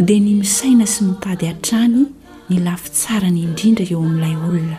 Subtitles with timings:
[0.00, 2.06] dia ny misaina sy mitady hatrany
[2.48, 4.78] ny lafi tsara ny indrindra eo amin'ilay olona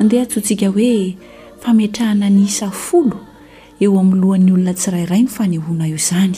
[0.00, 1.16] ndeha tsyotsika hoe
[1.60, 3.20] fametrahana ny isa folo
[3.80, 6.36] eo amin'ny lohan'ny olona tsirairay ny fanehona io izany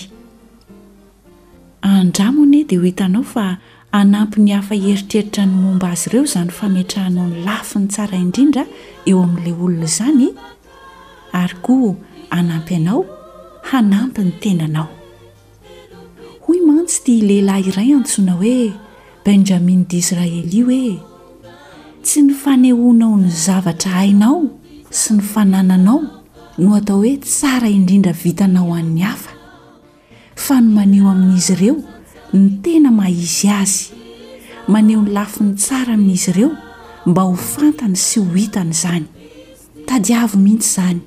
[1.82, 3.56] andramony dia ho hitanao fa
[3.92, 8.66] anampy ny hafa eritreritra ny momba azy ireo zany fametrahana ny lafi ny tsara indrindra
[9.06, 10.32] eo amin'ilay olona izany
[11.32, 11.94] ary koa
[12.30, 13.04] anampy anao
[13.70, 14.88] hanampy ny tenanao
[16.50, 18.72] hoy mantsy ty lehilahy iray antsoina hoe
[19.24, 24.38] benjaminy disraely io hoe tsy ny fanehonao ny zavatra hainao
[24.90, 26.00] sy ny fanananao
[26.58, 29.36] no atao hoe tsara indrindra vitanao an'ny hafa
[30.34, 31.76] fa no maneo amin'izy ireo
[32.34, 33.92] ny tena maizy azy
[34.66, 36.50] maneho ny lafi ny tsara amin'izy ireo
[37.06, 39.06] mba ho fantany sy ho hitany izany
[39.86, 41.00] tadiavo mihitsy izany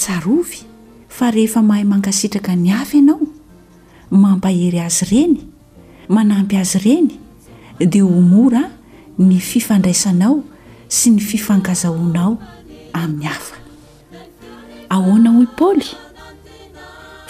[0.00, 0.64] tsarovy
[1.12, 3.29] fa rehefa mahay mankasitraka ny ava ianao
[4.10, 5.40] mampahery azy ireny
[6.08, 7.10] manampy azy ireny
[7.78, 8.70] dia ho mora a
[9.22, 10.42] ny fifandraisanao
[10.92, 12.34] sy ny fifankazahoanao
[12.98, 13.56] amin'ny hafa
[14.96, 15.88] ahoana ho paoly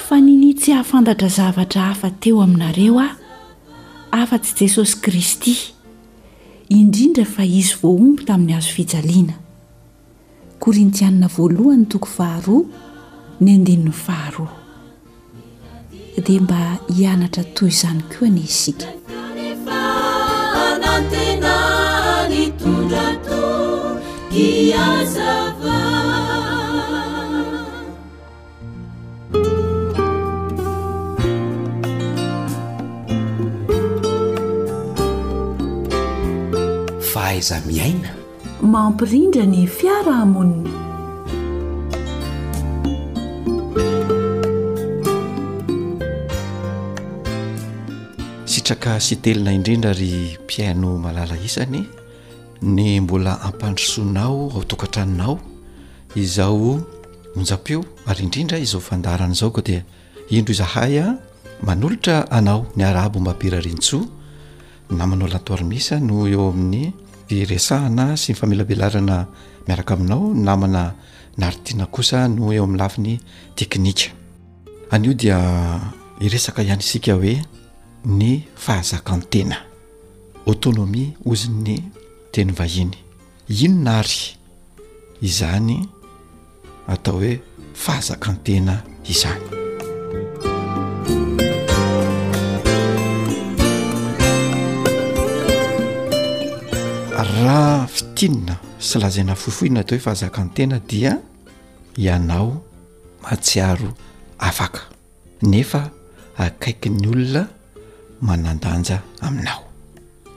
[0.06, 3.16] fa ninitsy hahafantatra zavatra hafa teo aminareo ao
[4.22, 5.54] afa-tsy jesosy kristy
[6.68, 9.32] indrindra fa izy voahomby tamin'ny hazo fijaliana
[10.64, 11.46] korintianna ahaha
[16.26, 16.64] dia mba
[16.96, 18.88] hianatra toy izany koany isika
[20.64, 23.40] anantenan tondrato
[24.44, 25.46] iazaa
[37.12, 38.12] fa haiza miaina
[38.76, 40.79] mampirindra ny fiarahmoniny
[48.70, 51.82] sak sy telina indrindra ry piaino malala isany
[52.62, 55.40] ny mbola ampandrosonao ao tokatraninao
[56.14, 56.78] izao
[57.36, 59.76] onjapeo ary indrindra izao fandarany zao k di
[60.30, 61.02] indro zahay
[61.66, 64.06] manolotra anao ny arabombabirarintsoa
[64.94, 66.84] namanao latoarmisa no eo amin'ny
[67.34, 69.18] iresahana sy nyfamelabelarana
[69.66, 70.94] miaraka aminao namana
[71.36, 73.12] naritiana kosa no eo amin'ny lafiny
[73.58, 74.14] teknika
[74.94, 75.38] anio dia
[76.22, 77.58] iresaka ihanyisiaoe
[78.06, 79.56] ny fahazaka ntena
[80.46, 81.80] autonomia oziny ny
[82.32, 82.96] teny vahiny
[83.48, 84.18] inonaary
[85.22, 85.86] izany
[86.88, 87.40] atao hoe
[87.74, 89.42] fahazaka ntena izany
[97.42, 101.18] raha fitinina sy lazaina fofoiona atao hoe fahazaka ntena dia
[101.96, 102.62] ianao
[103.22, 103.92] matsiaro
[104.38, 104.80] afaka
[105.42, 105.90] nefa
[106.38, 107.48] akaiky ny olona
[108.20, 109.60] manandanja aminao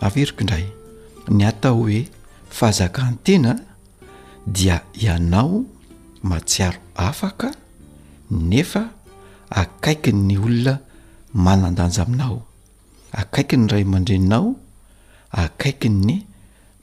[0.02, 0.64] av erika indray
[1.28, 2.06] ny atao hoe
[2.50, 3.56] fahzaka ntena
[4.48, 5.64] dia ianao
[6.24, 7.52] matsiaro afaka
[8.32, 8.84] nefa
[9.50, 10.78] akaikin ny olona
[11.34, 12.44] manandanja aminao
[13.12, 14.56] akaiki ny ray man-dreninao
[15.32, 16.16] akaikiny ny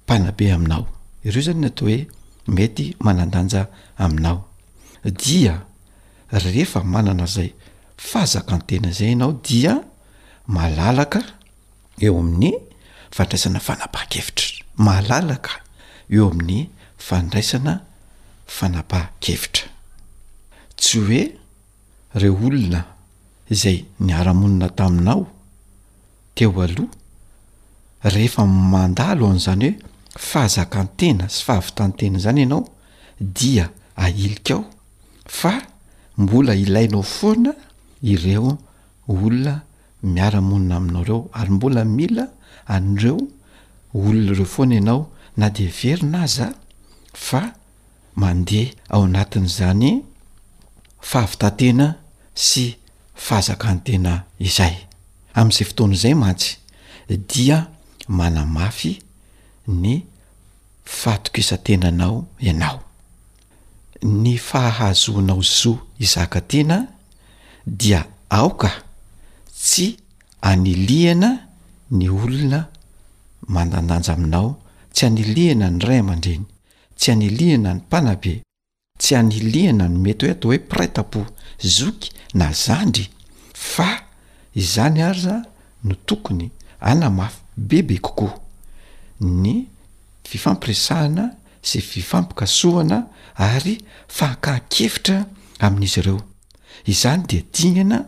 [0.05, 0.87] mpanabe aminao
[1.25, 2.07] ireo zany ny atao hoe
[2.49, 3.67] mety manandanja
[3.99, 4.45] aminao
[5.05, 5.63] dia
[6.33, 7.53] rehefa manana zay
[7.97, 9.81] fahzaka ntena zay ianao dia
[10.57, 11.21] malalaka
[12.07, 12.53] eo amin'ny
[13.17, 14.47] fandraisana fanapaha-kevitra
[14.87, 15.53] malalaka
[16.15, 16.59] eo amin'ny
[17.07, 17.73] fandraisana
[18.57, 19.67] fanapaha-kevitra
[20.79, 21.21] tsy hoe
[22.23, 22.81] reo olona
[23.55, 25.21] izay ny ara-monina taminao
[26.37, 28.43] teo aloha rehefa
[28.73, 32.63] mandalo amin'izany hoe fahazaka n-tena sy fahavitantena zany ianao
[33.39, 33.65] dia
[34.05, 34.63] ahilikao
[35.39, 35.53] fa
[36.23, 37.51] mbola ilainao foana
[38.13, 38.51] ireo
[39.13, 39.55] olona
[40.03, 42.29] miara-monina amina reo ary mbola mila
[42.69, 43.21] an'reo
[43.95, 46.55] olona ireo foana ianao na de verina aza
[47.13, 47.55] fa
[48.17, 50.03] mandeha ao anatin' zany
[51.01, 51.95] fahavitantena
[52.35, 52.77] sy
[53.15, 54.75] fahazakantena izay
[55.39, 56.51] am'izay fotoana izay mantsy
[57.29, 57.69] dia
[58.09, 58.93] manamafy
[59.67, 60.05] ny
[60.85, 62.81] fatokisan-tenanao ianao
[64.03, 66.87] ny fahhazoanao zoa izaka tena
[67.67, 68.71] dia aoka
[69.61, 69.97] tsy
[70.51, 71.31] anilihana
[71.99, 72.61] ny olona
[73.55, 74.49] mandandanja aminao
[74.95, 76.45] tsy anilihana ny ray aman-dreny
[76.99, 78.35] tsy anilihana ny mpanabe
[79.03, 81.21] tsy anilihana no mety hoe atao hoe pira tapo
[81.77, 83.05] zoky na zandy
[83.73, 83.91] fa
[84.55, 85.37] izany aza
[85.85, 88.41] no tokony anamafy bebe kokoa
[89.21, 89.67] ny
[90.25, 91.25] fifampiresahana
[91.63, 92.99] sy fifampikasoana
[93.49, 93.75] ary
[94.17, 95.19] fahakahkevitra
[95.61, 96.21] amin'izy ireo
[96.87, 97.99] izany dia dinana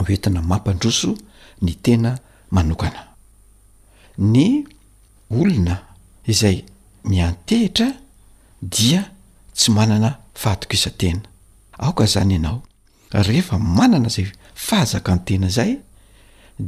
[0.00, 1.14] ho entina mampandroso
[1.62, 2.18] ny tena
[2.50, 3.02] manokana
[4.18, 4.64] ny
[5.30, 5.74] olona
[6.32, 6.64] izay
[7.04, 7.88] miantehitra
[8.76, 9.02] dia
[9.54, 10.10] tsy manana
[10.42, 11.22] faatokisan-tena
[11.78, 12.58] aoka zany ianao
[13.26, 14.26] rehefa manana izay
[14.66, 15.72] fahazakan tena izay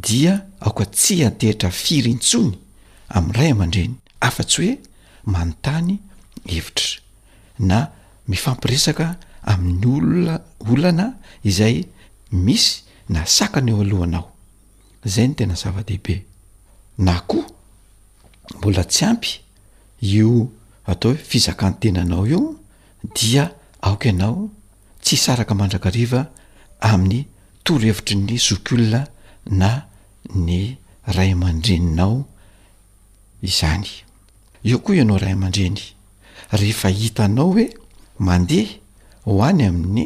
[0.07, 0.35] dia
[0.67, 2.53] aoka tsy antehitra firintsony
[3.17, 3.95] amin'ndray aman-dreny
[4.29, 4.75] afa-tsy hoe
[5.33, 5.95] manontany
[6.53, 6.89] hevitra
[7.69, 7.79] na
[8.31, 9.07] mifampiresaka
[9.53, 10.27] amin'ny olona
[10.73, 11.07] olana
[11.51, 11.77] izay
[12.47, 14.33] misy na sakana eo alohanao
[15.05, 16.25] zay ny tena zava-dehibe
[16.99, 17.47] na koha
[18.59, 19.33] mbola tsy ampy
[20.01, 20.51] io
[20.87, 22.41] atao hoe fizakantenanao io
[23.15, 23.51] dia
[23.83, 24.51] aoky ianao
[25.03, 26.21] tsy saraka mandrakariva
[26.81, 27.27] amin'ny
[27.65, 29.03] torohevitry ny sokolona
[29.51, 29.71] na
[30.35, 30.77] ny
[31.17, 32.27] ray aman-dreninao
[33.43, 33.87] izany
[34.65, 35.83] eo koa ianao ray aman-dreny
[36.59, 37.67] rehefa hitanao hoe
[38.27, 38.67] mandeh
[39.25, 40.05] hoany amin'ny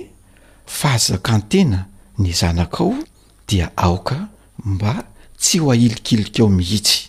[0.67, 1.89] fahazakantena
[2.20, 2.94] ny zanakao
[3.49, 4.28] dia aoka
[4.64, 4.94] mba
[5.40, 7.08] tsy ho ailikilik ao mihitsy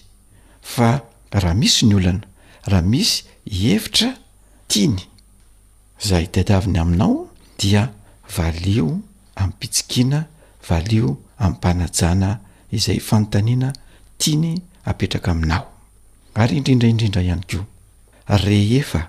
[0.61, 2.23] fa raha misy ny olana
[2.69, 4.15] raha misy hevitra
[4.67, 5.01] tiany
[6.07, 7.27] zay dadiaviny aminao
[7.59, 7.91] dia
[8.37, 8.99] valio
[9.35, 10.19] amipitsikiana
[10.69, 11.09] valio
[11.39, 12.29] amimpanajana
[12.71, 13.69] izay fanotaniana
[14.21, 14.53] tiany
[14.85, 15.65] apetraka aminao
[16.39, 17.59] ary indrindraindrindra ihany ko
[18.45, 19.01] rehefa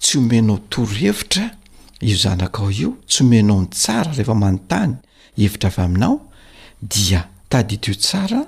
[0.00, 1.44] tsy omenao toro hevitra
[2.00, 4.58] io zanak ao io tsy omenao ny tsara rehefany
[5.36, 6.20] hevitra avy aminao
[6.82, 8.42] dia tadiidio tsara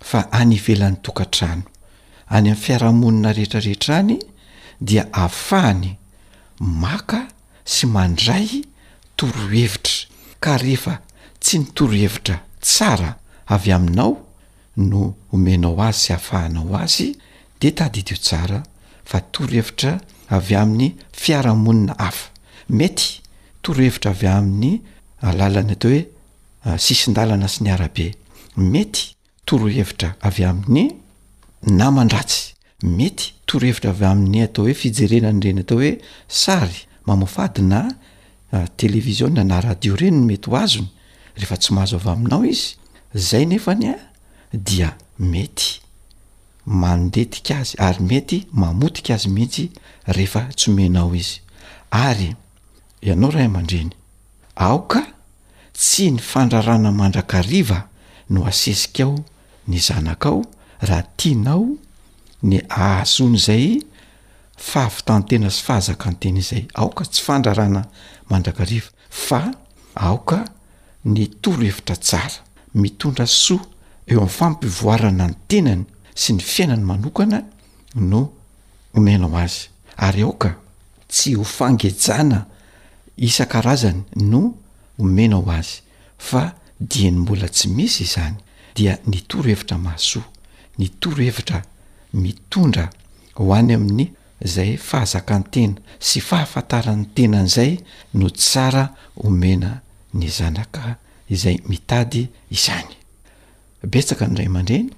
[0.00, 1.62] fa any velan'ny tokantrano
[2.28, 4.16] any amin'ny fiarahamonina rehetra rehetra any
[4.80, 5.96] dia ahafahany
[6.60, 7.20] maka
[7.64, 8.48] sy mandray
[9.16, 10.08] torohevitra
[10.40, 10.94] ka rehefa
[11.42, 13.10] tsy ny torohevitra tsara
[13.56, 14.10] avy aminao
[14.76, 15.02] no
[15.32, 17.08] omenao azy sy ahafahanao azy
[17.60, 18.62] de tadyidio sara
[19.04, 19.92] fa torohevitra
[20.36, 22.30] avy amin'ny fiarahamonina hafa
[22.78, 23.20] mety
[23.62, 24.72] toro hevitra avy amin'ny
[25.20, 26.04] alalany teo hoe
[26.70, 28.08] Ah, sisi ndalana sy ny arabe
[28.72, 29.04] mety
[29.48, 30.90] torohevitra avy amin'ny
[31.78, 32.42] na mandratsy
[32.98, 35.92] mety torohevitra avy amin'n atao hoe fijerenany reny atao hoe
[36.40, 37.80] sary mamofady na
[38.52, 40.90] ah, televisioa na radio irenyny mety hoazony
[41.38, 42.68] rehefa tsy mahazo avy aminao izy
[43.28, 44.02] zay nefany a ah,
[44.68, 44.90] dia
[45.32, 45.68] mety
[46.82, 49.64] mandetika azy ary mety mamotika azy mihitsy
[50.16, 51.40] rehefa tsomenao izy
[51.90, 52.28] ary
[53.08, 53.90] ianaorahaaa-dreny
[55.78, 57.84] tsy ny fandrarana mandrakariva
[58.34, 59.20] no asesika ao
[59.68, 60.42] ny zanakao
[60.80, 61.68] raha tianao
[62.42, 63.78] ny ahazon' zay
[64.58, 67.84] fahavitantena sy fahazaka nteny izay aoka tsy fandrarana
[68.30, 68.90] mandrakariva
[69.26, 69.42] fa
[69.94, 70.40] aoka
[71.04, 72.38] ny torohevitra tsara
[72.74, 73.62] mitondra soa
[74.10, 75.84] eoamin'ny fampivoarana ny tenany
[76.14, 77.44] sy ny fiainany manokana
[77.94, 78.32] no
[78.94, 80.56] omenao azy ary aoka
[81.08, 82.46] tsy hofangejana
[83.16, 84.57] isan-karazany no
[85.00, 88.34] aoa diny mbola tsy misy izany
[88.76, 90.20] dia ny torohevitra maso
[90.78, 91.58] ny torohevitra
[92.12, 92.86] mitondra
[93.38, 94.06] hoany amin'ny
[94.54, 97.72] zay fahazakan tena sy fahafantaran'ny tenanizay
[98.18, 98.84] no tsara
[99.26, 99.70] omena
[100.18, 100.84] ny zanaka
[101.42, 102.22] zay mitady
[102.56, 102.94] izany
[103.92, 104.88] besaka ny ray mandreny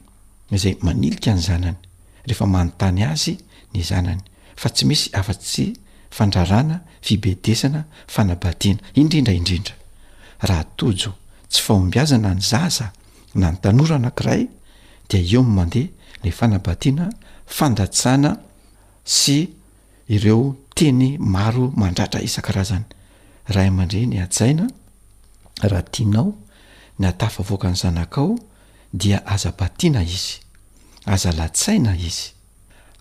[0.56, 1.80] izay manilika ny zanany
[2.28, 3.34] rehefa manontany azy
[3.72, 4.20] ny zanany
[4.60, 5.64] fa tsy misy afatsy
[6.16, 6.76] fandrarana
[7.06, 7.80] fibedesana
[8.14, 9.74] fanabatena indrindra indrindra
[10.42, 11.12] raha tojo
[11.48, 12.92] tsy fahombiazana ny zaza
[13.34, 14.48] na ny tanora anakiray
[15.08, 15.88] dia eo n mandeha
[16.22, 17.06] ley fana-batiana
[17.46, 18.34] fandatsana
[19.04, 19.48] sy
[20.08, 22.84] ireo teny maro mandratra isan-karazany
[23.48, 24.64] rahaiy man-dre ny atsaina
[25.62, 26.34] raha tianao
[26.98, 28.38] ny atafa voaka ny zanakao
[28.92, 30.40] dia aza batiana izy
[31.06, 32.32] aza latsaina izy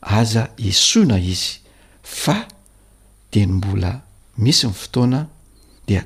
[0.01, 1.60] aza esoina izy
[2.03, 2.48] fa
[3.31, 3.91] de ny mbola
[4.38, 5.27] misy ny fotoana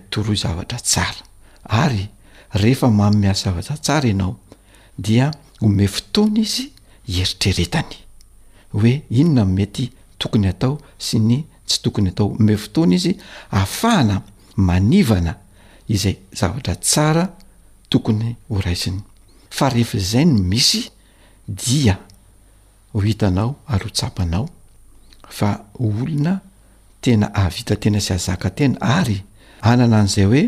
[0.09, 1.23] toro zavatra tsara
[1.63, 2.09] ary
[2.53, 4.35] rehefa maomyas zavatra tsara ianao
[4.97, 6.65] dia ome fotoana izy
[7.07, 7.95] eritreretany
[8.73, 9.85] hoe inona mety
[10.19, 13.13] tokony atao sy ny tsy tokony atao ome fotoana izy
[13.51, 14.21] ahfahana
[14.55, 15.33] manivana
[15.87, 17.27] izay zavatra tsara
[17.89, 19.01] tokony horaisiny
[19.49, 20.83] fa rehefazay no misy
[21.47, 21.97] dia
[22.93, 24.49] ho itanao ary o tsapanao
[25.29, 26.41] fa olona
[27.01, 29.23] tena avita tena sy azakatena ary
[29.71, 30.43] ananan'zay oe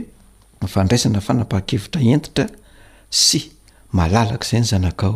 [0.74, 2.46] fandraisana fanapa-kevitra entitra
[3.24, 3.40] sy
[3.98, 5.14] malalaka zay ny zanakao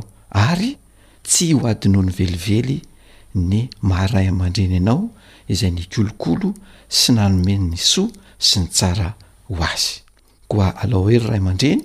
[0.50, 0.72] ary
[1.27, 2.77] tsy hoadinoho ny velively
[3.50, 5.00] ny maharay amandreny ianao
[5.53, 6.50] izay nykolokolo
[6.98, 8.10] sy n anomenyny soa
[8.48, 9.08] sy ny tsara
[9.58, 9.96] hoazy
[10.50, 11.84] aalaeryray ama-dreny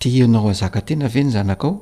[0.00, 1.72] tnaoazaka tena ve ny zanakao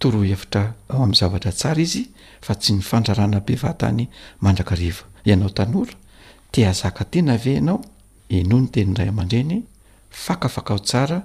[0.00, 0.62] torohevitra
[0.92, 2.02] a'y zavatra tsara izy
[2.44, 4.04] fa tsy ny fandraranabe vatany
[4.44, 7.80] mandrakariva ianaotnoateazaka tena ve anao
[8.28, 9.62] ino ny tenyray aman-dreny
[10.10, 11.22] fakafakao tsara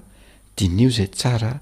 [0.58, 1.60] dinio zay tsara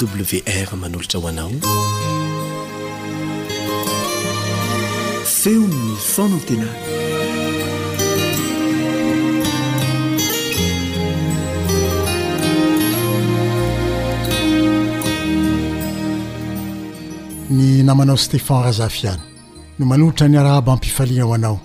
[0.03, 1.51] wr manolotra ho anao
[5.25, 6.67] feo no fonantena
[17.51, 19.23] ny namanao stefan razafiana
[19.79, 21.61] no manolotra ni arahaba ampifalina ho anao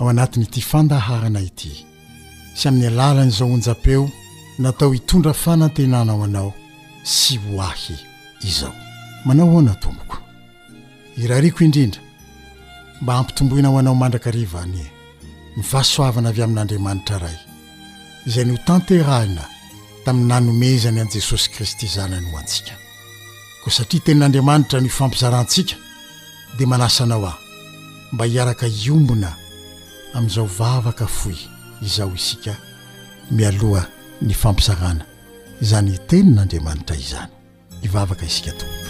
[0.00, 1.72] ao anatiny ity fandaharana ity
[2.54, 4.08] sy amin'ny alalan'izao onja-peo
[4.58, 6.54] natao hitondra fanantenana ho anao
[7.04, 7.96] sy ho ahy
[8.40, 8.74] izao
[9.24, 10.18] manao hoana tompoko
[11.16, 12.00] irariko indrindra
[13.00, 14.86] mba ampitomboina ho anao mandraka rivaanye
[15.56, 17.38] mifahasoavana avy amin'andriamanitra ray
[18.26, 19.44] izay notanterahina
[20.04, 22.74] tamin'ny nanomezany an'i jesosy kristy zany no antsika
[23.62, 25.76] koa satria tenin'andriamanitra ny fampizarantsika
[26.56, 27.38] dia manasanao aho
[28.12, 29.36] mba hiaraka iombina
[30.14, 31.38] amin'izao vavaka foy
[31.82, 32.54] izao isika
[33.30, 33.86] mialoha
[34.22, 35.07] ny fampizarana
[35.62, 37.30] izany tenin'andriamanitra izany
[37.86, 38.82] ivavaka isika tompo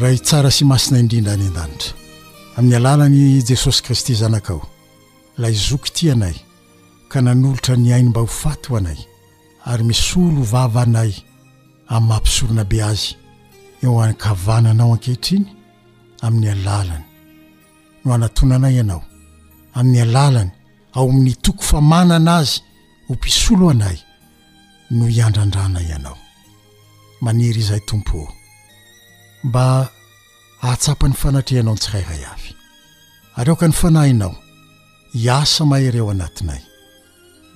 [0.00, 1.94] raha itsara sy masina indrindra any an-danitra
[2.56, 4.60] amin'ny alalany jesosy kristy zanakao
[5.40, 6.36] la izokiti anay
[7.10, 8.98] ka nanolotra ny ainy mba hofato anay
[9.70, 11.12] ary misolo vava anay
[11.94, 13.12] amin'nymampisorona be azy
[13.82, 15.46] eo ankavana anao ankehitriny
[16.24, 17.04] amin'ny alalany
[18.04, 19.02] no hanatonanay ianao
[19.78, 20.50] amin'ny alalany
[20.98, 22.60] ao amn'ny toko fa manana azy
[23.06, 23.96] ho mpisolo anay
[24.90, 26.18] no iandrandrana ianao
[27.22, 28.18] maniry izay tompo
[29.48, 29.64] mba
[30.64, 32.50] ahatsapa ny fanatrehanao anytsirayray avy
[33.38, 34.34] are oka ny fanahinao
[35.18, 36.62] hiasa mahery ao anatinay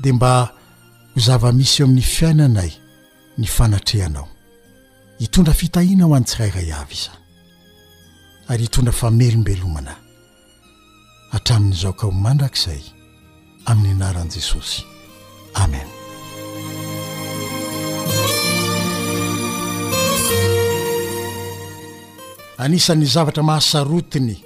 [0.02, 2.72] de mba h zava-misy eo amin'ny fiainanay
[3.38, 4.26] ny fanatrehanao
[5.20, 7.18] hitondra fitahina ho anytsirayray avy izan
[8.50, 9.98] ary hitondra famelombelomanay
[11.32, 12.82] hatramin'nyzaoka o mandrakzay
[13.70, 14.82] amin'ny anaran'i jesosy
[15.62, 15.92] amena
[22.58, 24.36] anisan'ny zavatra mahasarotiny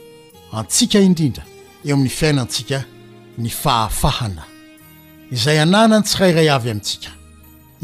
[0.56, 1.44] antsika indrindra
[1.84, 2.78] eo amin'ny fiainantsika
[3.38, 4.44] ny fahafahana
[5.34, 7.10] izay anana ny tsirairay avy amintsika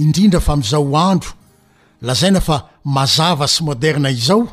[0.03, 1.33] indrindra fa mi'izao handro
[2.07, 4.45] lazaina fa mazava sy moderna izao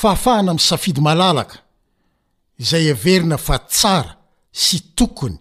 [0.00, 1.56] fahafahana ami'y safidy malalaka
[2.62, 4.12] izay everina fa tsara
[4.52, 5.39] sy tokony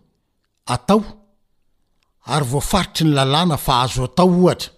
[0.70, 1.02] atao
[2.30, 4.70] ary voafaritry ny lalàna fa hahzo atao ohatra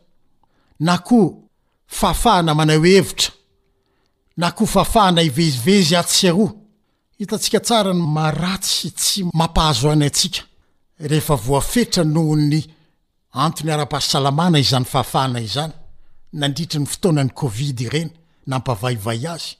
[0.80, 1.18] na ko
[1.88, 3.30] fahafahana mana o evitra
[4.38, 6.46] na ko faafahana ivezivezy asi aho
[7.20, 10.42] hitatsika tsaran maratsy tsy mampahazo any asika
[11.12, 12.60] rehfa voafetra noho ny
[13.44, 15.74] antony arabasalamana izany fahafahana izany
[16.40, 18.12] nandritra ny fotoanany kôvid reny
[18.48, 19.54] nampavaivay azy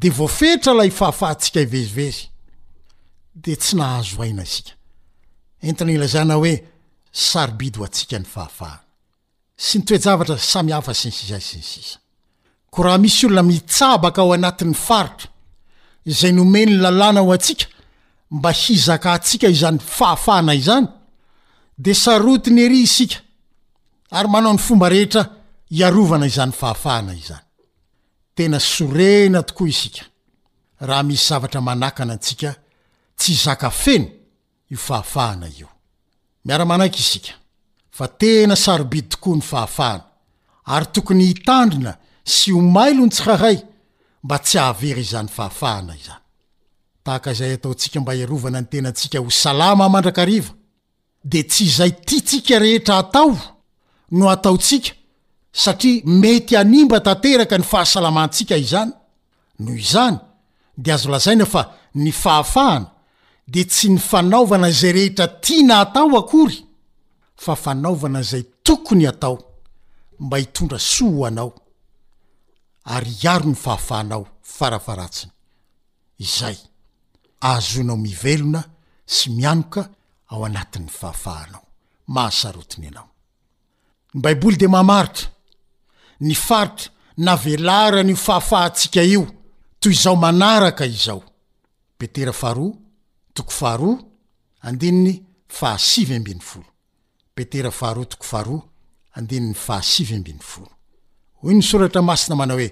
[0.00, 2.16] de vofetralayfaafahsika ivezivez
[3.42, 4.75] de tsy nahazo aina s
[5.62, 6.64] entina ilazana oe
[7.12, 8.80] sarbidy o atsika ny fahafahana
[9.56, 11.98] sy nytoejavatra samihafa snsizasnsia
[12.70, 15.30] ko raha misy olona misabaka ao anat'ny faritra
[16.06, 17.66] zay nomeny ny lalàna ho atsika
[18.30, 21.06] mba hizaka tsika izany fahafahana izanydeaoneyahazahan
[28.56, 29.90] isoena tooa is
[30.80, 32.54] aha misy zavatra manakana atsika
[33.16, 34.15] tsy zakafeny
[36.44, 37.32] miaramanaiky isika
[37.90, 40.04] fa tena sarobid tokoa ny fahafahana
[40.66, 43.58] ary tokony itandrina sy o mailo ny tsirahay
[44.24, 46.20] mba tsy ahavery izany fahafahana izany
[47.04, 50.52] tahakzay ataotsika mba iarovana ny tenaatsika ho salama mandrakariva
[51.24, 53.32] de tsy izay titsika rehetra atao
[54.10, 54.92] no ataotsika
[55.52, 58.92] satria mety animba tateraka ny fahasalamantsika izany
[59.62, 60.18] noho izany
[60.78, 61.62] de azo lazaina fa
[61.94, 62.86] ny fahafahana
[63.48, 66.58] de tsy ny fanaovana izay rehetra tia na atao akory
[67.44, 69.38] fa fanaovana zay tokony atao
[70.20, 71.54] mba hitondra soo anao
[72.84, 75.32] ary iaro ny fahafahnao farafaratsiny
[76.18, 76.56] izay
[77.40, 78.64] ahazonao mivelona
[79.06, 79.88] sy mianoka
[80.28, 81.62] ao anatin'ny fahafahanao
[82.06, 83.08] mahasarotiny anao
[84.14, 85.30] y baiboly de mamaritra
[86.20, 89.22] ny faritra navelarany ho fahafahantsika io
[89.80, 91.22] toy izao manaraka izao
[93.36, 93.96] toko faharoa
[94.68, 95.12] andinyny
[95.58, 96.68] fahasivy ambiny folo
[97.36, 98.62] petera faharoa toko fahroa
[99.18, 100.72] andinyny fahasivy ambiny folo
[101.40, 102.68] hoy ny soratra masina mana hoe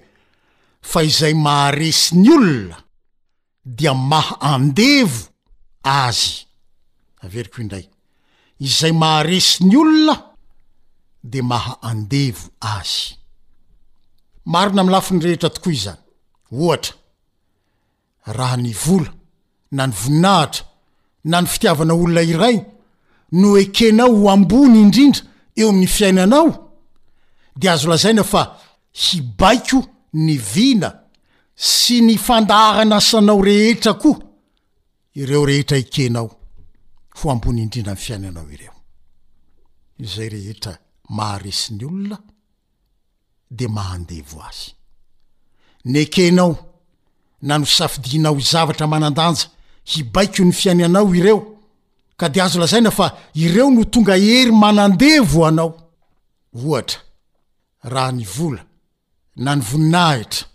[0.92, 2.78] fa izay maharesi ny olona
[3.78, 5.22] dea maha andevo
[6.02, 6.30] azy
[7.24, 7.86] averiko o indray
[8.68, 10.16] izay maharesi ny olona
[11.32, 12.44] de maha andevo
[12.76, 12.94] azy
[14.52, 16.00] marina m lafi ny rehetra tokoa izany
[16.58, 16.96] ohatra
[18.38, 19.10] raha ny vola
[19.76, 20.64] na ny voninahitra
[21.30, 22.56] na ny fitiavana olona iray
[23.40, 25.22] no ekenao hoambony indrindra
[25.60, 26.48] eo ami'ny fiainanao
[27.60, 28.42] de azo lazaina fa
[29.02, 29.78] hibaiko
[30.24, 30.90] ny vina
[31.68, 34.18] sy ny fandarana asanao rehetra koa
[35.20, 36.28] ireoeetrkenao
[37.22, 38.74] oabonindrindrafiainanao ireo
[40.04, 40.72] izay rehetra
[41.16, 42.18] maharesiny olona
[43.58, 44.70] de mahandevo azy
[45.92, 46.52] nyekenao
[47.46, 49.46] na no safidinao izavatra manandanja
[49.84, 51.46] hibaiko ny fiainanao ireo
[52.16, 55.70] ka de azo lazaina fa ireo no tonga ery manandevo anao
[58.02, 58.62] ahny vola
[59.44, 60.46] na ny voninahitra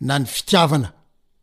[0.00, 0.88] na ny fitiavana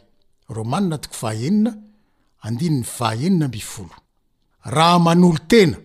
[4.76, 5.78] raha manolo tena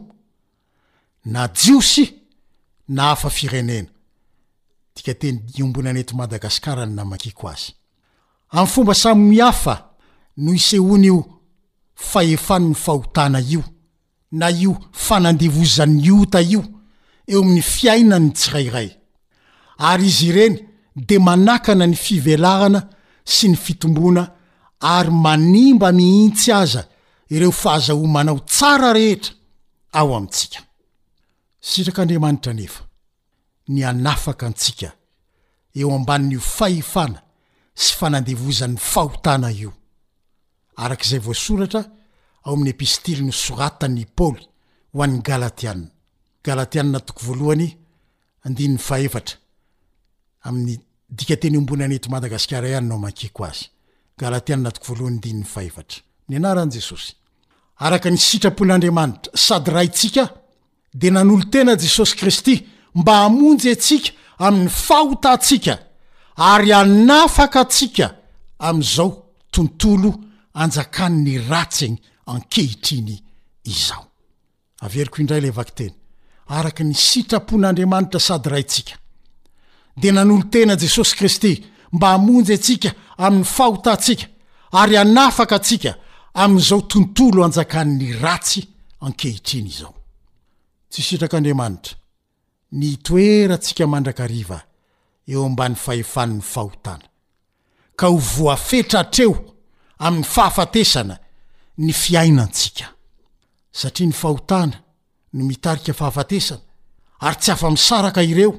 [1.26, 2.14] na jiosy
[2.88, 3.88] na hafa firenena
[4.96, 7.74] dika teny iombonaneto madagasikara ny namakiko azy
[8.52, 9.90] am'ny fomba samy my afa
[10.38, 11.26] no isehony io
[11.96, 13.64] fahefany ny fahotana io
[14.32, 16.64] na io fanandevozan'ny ota io
[17.28, 18.90] eo amin'ny fiainann tsirairay
[19.78, 20.58] ary izy ireny
[20.96, 22.88] de manakana ny fivelarana
[23.26, 24.32] sy ny fitombona
[24.80, 26.88] ary manimba mihintsy aza
[27.32, 29.34] efaazaomanao tsara rehetra
[29.94, 30.28] akn
[33.92, 34.90] anafaka sika
[35.80, 37.20] eoambann'io fahefana
[37.84, 39.72] sy fanandevozan'ny fahotana io
[40.84, 41.82] arakzay vosoratra
[42.46, 44.42] ao ami'y epistily no soatanypoly
[44.96, 45.76] hoany galaiaa
[46.82, 47.68] ana toko voalohany
[48.58, 49.24] dinny faear
[50.48, 53.66] aiydikateny ombonaneto madagasikara ihany nao mankiko azy
[54.20, 57.14] galatanatoko voalohany dinyy fahevatra ny anaranjesosy
[57.86, 60.26] araka ny sitrapon'andriamanitra sady raintsika
[60.94, 62.56] de nanyolo tena jesosy kristy
[63.02, 64.10] mba amonjy atsika
[64.46, 65.76] amin'ny fahotatsika
[66.52, 68.08] ary anafaka atsika
[68.68, 69.10] am'izao
[69.54, 70.12] tontolo
[70.62, 71.98] anjakany ny ratsy eny
[72.32, 73.16] ankehitriny
[73.74, 74.06] izao
[74.84, 75.94] averiko indray le vaki teny
[76.58, 78.94] araka ny sitrapon'andriamanitra sady raintsika
[80.02, 81.54] de nanolo tena jesosy kristy
[81.96, 82.90] mba hamonjy atsika
[83.26, 84.26] amin'ny fahotatsika
[84.80, 85.92] ary anafaka atsika
[86.34, 88.62] amin'izao tontolo anjakanny ratsy
[89.08, 89.94] ankehitriny izao
[90.90, 91.98] tsy sitrak'andriamanitra
[92.80, 94.62] ny toeraantsika mandrakariva
[95.28, 97.08] eo ambany fahefanny fahotana
[97.96, 99.34] ka ho voafetra atreo
[100.00, 101.20] amin'ny fahafatesana
[101.78, 102.86] ny fiainantsika
[103.72, 104.82] satria ny fahotana
[105.34, 106.62] ny mitarika fahafatesana
[107.20, 108.54] ary tsy afa-misaraka ireo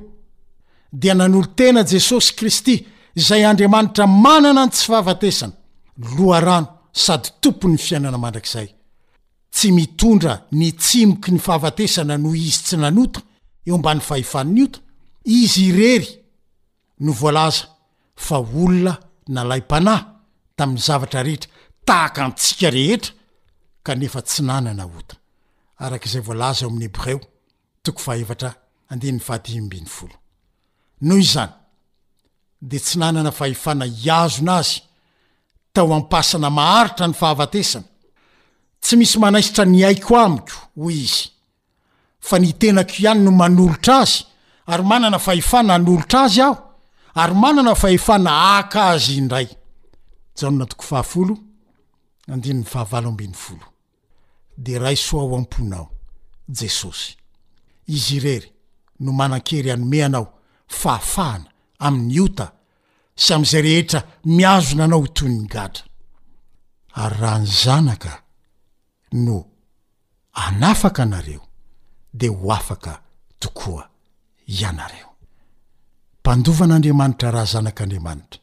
[0.93, 5.53] dia nanolo tena jesosy kristy izay andriamanitra manana any tsy fahafatesana
[6.17, 8.69] loha rano sady tompo'ny fiainana mandrakzay
[9.55, 13.21] tsy mitondra ny tsimoky ny fahafatesana noho izy tsy nanota
[13.69, 14.79] eo mbany fahefana ny ota
[15.41, 16.11] izy irery
[17.05, 17.65] no voalaza
[18.27, 18.93] fa olona
[19.35, 20.05] nalay -panahy
[20.57, 21.51] tamin'ny zavatra rehetra
[21.89, 23.13] tahak antsika rehetra
[23.87, 25.03] kanefa y naaaaenoho
[31.25, 31.53] izany
[32.71, 34.79] de tsy nanana fahefana iazo na azy
[35.73, 37.85] tao ampasana maharitra ny fahavatesany
[38.83, 41.29] tsy misy manaisitra ny aiko amiko hoy izy
[42.27, 44.21] fa nitenako ihany no manolotra azy
[44.73, 46.55] ary manana faefana nolotra azy aho
[47.23, 49.49] ary manana fahefana aka azy indray
[54.65, 55.87] de rasoao am-ponao
[56.59, 57.09] jesosy
[57.97, 58.49] izy rery
[59.03, 60.27] no manan-kery anome anao
[60.81, 61.49] fahafahana
[61.87, 62.47] amin'ny ota
[63.17, 65.85] samyzay rehetra miazona anao toyny gadra
[66.95, 68.23] ary raha ny zanaka
[69.13, 69.47] no
[70.33, 71.41] anafaka anareo
[72.15, 73.03] de ho afaka
[73.39, 73.91] tokoa
[74.47, 75.09] inareo
[76.23, 78.41] pandovan'andriamanitra raha zanak'andriamanitra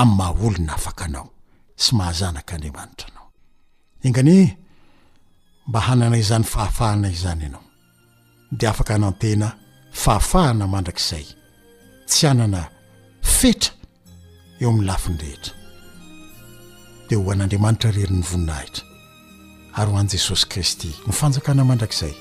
[0.00, 1.26] am'nymahaolona afaka anao
[1.82, 3.28] sy mahazanak'andriamanitra nao
[4.06, 4.38] engani
[5.68, 7.64] mba hanana izany fahafahana izany ianao
[8.58, 9.48] de afaka anantena
[10.02, 11.26] fahafahana mandrakizay
[12.10, 12.60] tsy anana
[13.38, 13.72] fetra
[14.62, 15.54] eo ami'ny lafinyrehetra
[17.12, 18.84] e ho an'andriamanitra reriny voninahitra
[19.80, 22.14] ary ho an' jesosy kristy nifanjakana mandrakizay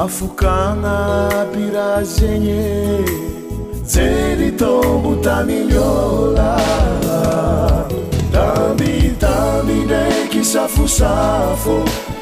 [0.05, 0.97] afokana
[1.53, 2.63] pirazegne
[3.93, 6.53] jelytombo tamimiola
[8.33, 11.77] tamitamindraky safosafo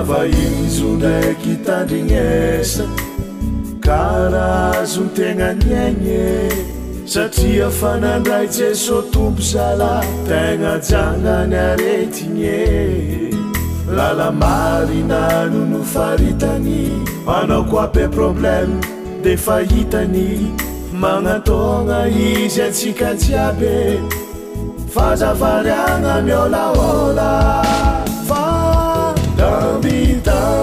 [0.00, 2.84] avahiny izo ndraky itandrinesa
[3.80, 6.28] kara zotegna nyaignye
[7.12, 9.92] satria fanandray jesosy tompo zala
[10.28, 12.58] tena janany aretigne
[13.96, 15.20] lalamarina
[15.52, 16.78] no no faritany
[17.36, 18.78] anao koa be problema
[19.22, 20.26] dia fahitany
[21.00, 23.98] manatoana izy atsika jiaby
[24.94, 28.07] fazavaryana miolaola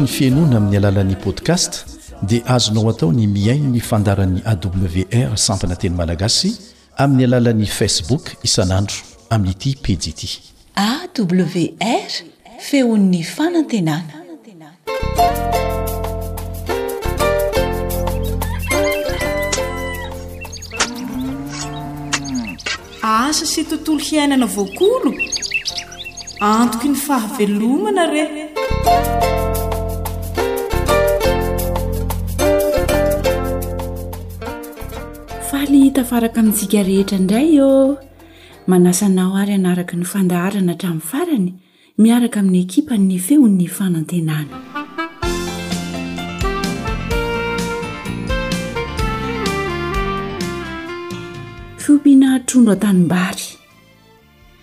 [0.00, 1.86] ny fiainoana amin'ny alalan'i podcast
[2.28, 6.52] dia azonao atao ny miain ny fandaran'y awr sampanateny malagasy
[6.98, 8.96] amin'ny alalan'i facebook isanandro
[9.30, 11.44] amin'nyity piji itywr
[12.70, 14.14] feon'ny fanantenana
[23.18, 25.10] asa sy tontolo hiainana voakolo
[26.52, 28.24] antoko ny fahavelomana re
[35.50, 37.98] faly tafaraka amin'ny sika rehetra indray o
[38.70, 41.48] manasanao ary anaraka ny fandaharana hatramin'ny farany
[42.02, 44.56] miaraka amin'ny ekipa ny feo'ny fanantenana
[51.90, 53.46] ompihana trondro atanimbary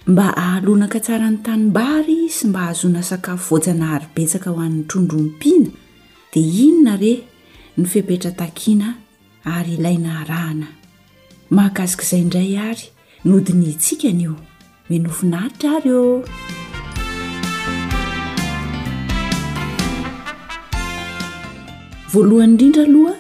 [0.08, 5.28] mba hahalonaka tsara ny tanimbary sy mba hahazoana sakafo voajana haribetsaka ho an'ny trondro ny
[5.36, 5.72] mpina
[6.32, 7.14] dia inona re
[7.78, 8.94] ny fipetra takiana
[9.44, 10.68] ary ilaina harahana
[11.52, 12.86] mahakasika izay indray ary
[13.26, 14.38] nodiny itsika ny eo
[14.90, 16.08] menofinaaritra ary eo
[22.14, 23.16] voalohany indrindra aloha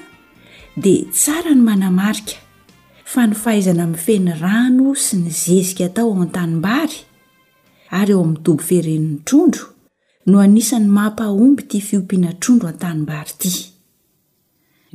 [0.82, 2.47] dia tsara ny manamarika
[3.13, 6.98] fa nyfahaizana ami'ny feny rano sy ny zezika atao amin-tanimbary
[8.00, 9.65] ary eo amin'ny dobo ferenin'ny trondro
[10.30, 13.54] no anisany mampahomby ity fiompiana trondro an-tanimbary ity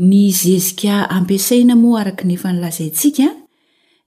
[0.09, 3.39] ny zezika ampiasaina moa araka nefa nilazaintsika an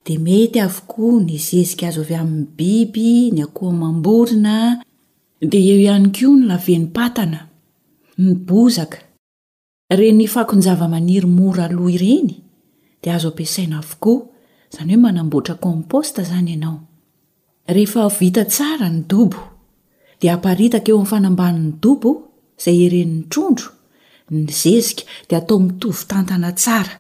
[0.06, 4.56] dia mety avoko ny zezika azo avy amin'ny biby ny akoha mamborina
[5.52, 7.40] dia eo ihany koa no laven'ny patana
[8.22, 9.00] nibozaka
[9.98, 12.45] reny fakony zava-maniry mora alohreny
[13.14, 14.12] azo ampiasaina avoko
[14.76, 19.38] zanyhoe manambotra komposta zany anaohevita tsara ny dobo
[20.20, 22.12] di amparitaka eo amin'ny fanamban'ny dobo
[22.60, 23.68] izay erenin'ny trondro
[24.34, 26.94] ny zezika dia atao mitovy tantana tsara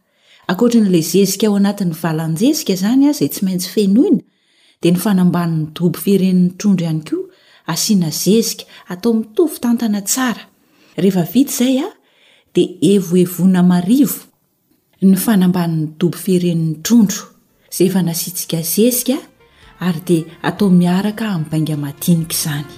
[0.51, 4.21] akoatran'la zezika ao anatin'ny valanjezika izany a zay tsy maintsy fenoina
[4.81, 7.23] dia ny fanamban'ny dobo firen'ny trondro ihany koa
[7.71, 11.87] asiana zezika atao mitovy tantana tsaraehvia zay a
[12.55, 13.61] di evoeona
[15.03, 17.23] ny fanamban'ny dobo firenin'ny trondro
[17.71, 19.17] izay efa nasiantsika zezika
[19.79, 22.69] ary dia atao miaraka amin'ny baingamadinika izany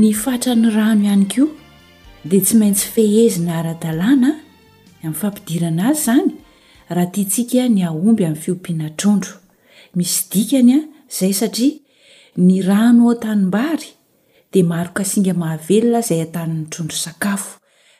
[0.00, 1.54] ny fatra ny rano ihany koa
[2.30, 4.30] dia tsy maintsy fehezina ara-dalàna
[5.02, 6.28] amin'ny fampidirana azy izany
[6.90, 9.34] raha tia ntsika ny ahomby amin'ny fiompiana trondro
[9.96, 10.80] misy dikany a
[11.12, 11.74] izay satria
[12.46, 13.88] ny rano otanimbary
[14.54, 17.50] di marokasinga mahavelona izay atany'ny trondro sakafo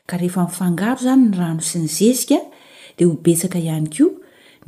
[0.08, 2.38] ka rehefa mifangaro zany ny rano sy ny zezika
[2.96, 4.04] dia ho betsaka ihany ko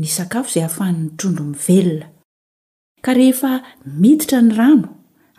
[0.01, 2.07] ny sakafo zay ahafanny trondro miveloa
[3.05, 3.53] ka rehefa
[4.03, 4.89] miditra ny rano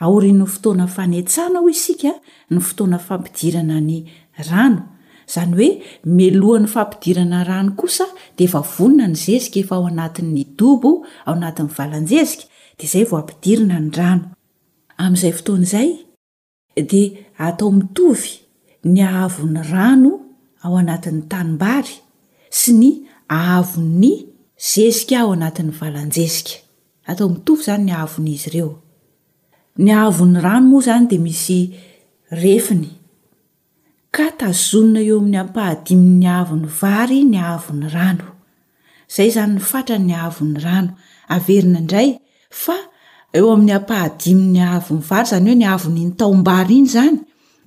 [0.01, 2.11] ahorin'ny fotoana fanetsahna hoy isika
[2.49, 3.97] ny fotoana fampidirana ny
[4.49, 4.81] rano
[5.33, 5.69] zany hoe
[6.17, 10.91] melohan'ny fampidirana rano kosa dia efa vonona ny zezika efa ao anatin'ny dobo
[11.29, 12.43] ao anatin'ny valanjezika
[12.77, 14.33] dia izay voampidirina ny rao
[16.73, 18.39] di atao mitovy
[18.83, 20.11] ny ahavony rano
[20.63, 21.99] ao anatin'ny tanimbary
[22.49, 22.91] sy ny
[23.27, 24.11] ahavo'ny
[24.57, 26.55] zesika ao anatin'ny valanjesika
[27.11, 28.71] atao mitovy izany ny ahavony izy ireo
[29.83, 31.59] ny ahavon'ny rano moa zany di misy
[32.43, 32.89] refiny
[34.15, 38.25] ka tazonona eo amin'ny ampahadimi'ny ahavony vary ny ahavony rano
[39.11, 40.91] izay zany ny fatra ny ahavon'ny rano
[41.33, 42.09] averina indray
[42.63, 42.75] fa
[43.37, 47.15] eo amin'ny ampahadimin'ny ahavony vary zany hoe ny avony ntaombary iny zany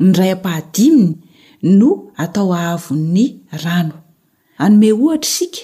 [0.07, 1.20] nyray ampahadiminy
[1.79, 1.90] no
[2.22, 3.24] atao ahavon'ny
[3.64, 3.96] rano
[4.64, 5.62] anome ohatra isika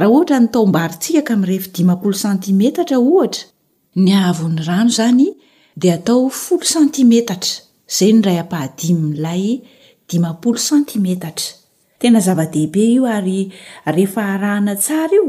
[0.00, 3.44] raha ohatra nytaombary tsika ka mirehef dimapolo santimetatra ohatra
[4.04, 5.26] ny ahvon'ny rano zany
[5.80, 7.52] dia atao folo santimetatra
[7.96, 9.44] zay nray ampahadiminlay
[10.10, 11.48] dimapolo santimetatra
[12.00, 13.38] tena zava-dehibe io ary
[13.94, 15.26] rehefa rahana tsara io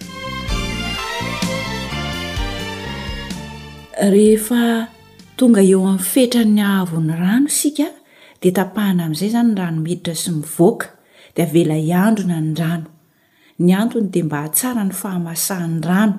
[5.38, 7.86] tonga eo amin'ny fetra ny ahavony rano sika
[8.42, 10.86] dia tapahana amin'izay zany ranomiditra sy mivoaka
[11.36, 12.86] dia avela iandrona ny rano
[13.60, 16.16] ny antony dia mba hatsara ny fahamasahany rano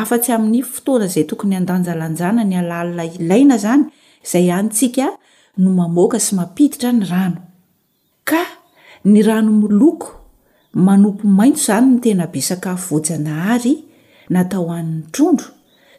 [0.00, 3.84] afa-tsy amin'ny fotoana izay tokony andanjalanjana ny alalina ilaina zany
[4.26, 5.06] izay any tsika
[5.56, 7.40] no mamoaka sy mampiditra ny rano
[8.26, 8.42] ka
[9.04, 10.08] ny rano miloko
[10.80, 13.74] manompo maitso izany ny tena be sakafo voajanahary
[14.32, 15.48] natao an'ny trondro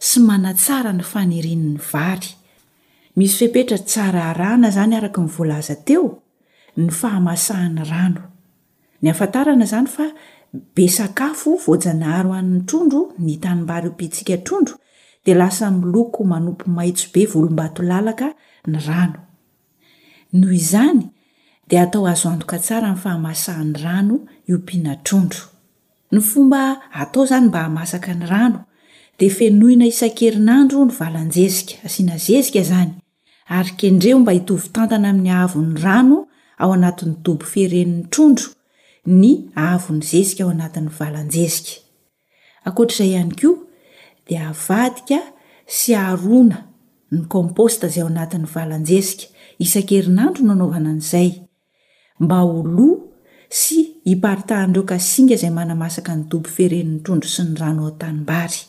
[0.07, 2.31] sy manatsara ny fanirinn'ny vary
[3.17, 6.07] misy fehpetra tsara rahana izany araka nyvolaza teo
[6.77, 8.21] ny fahamasahany rano
[9.01, 10.05] ny afantarana izany fa
[10.75, 14.75] be sakafo voajanahary o an'ny trondro ny tanimbary opintsika trondro
[15.23, 18.27] dia lasa miloko manompo maitso be volombatolalaka
[18.71, 19.19] ny rano
[20.37, 21.05] noho izany
[21.67, 25.43] dia atao azoantoka tsara nny fahamasahan'ny rano iompianatrondro
[26.11, 28.59] ny fomba atao zany mba hamasaka ny rano
[29.19, 32.91] dia fenoina isan-kerinandro ny valanjezika asina zezika zany
[33.57, 36.17] arykendreo mba hitovitantana amin'ny ahvon'ny rano
[36.57, 38.47] ao anatin'ny dobo firenin'ny trondro
[39.05, 43.49] ny avony zezika aoanat'y valanjeikaarizay iay ko
[44.27, 45.17] di avadika
[45.65, 46.57] sy arona
[47.11, 49.25] ny komposta izay ao anatin'ny valanjesika
[49.65, 51.33] isan-kerinandronnonazay
[52.19, 52.97] mba oloa
[53.59, 53.77] sy
[54.13, 58.59] iparitahanndreo ka singa izay manamasaka ny dobo fireni'ny tondro sy ny rano -tanimbary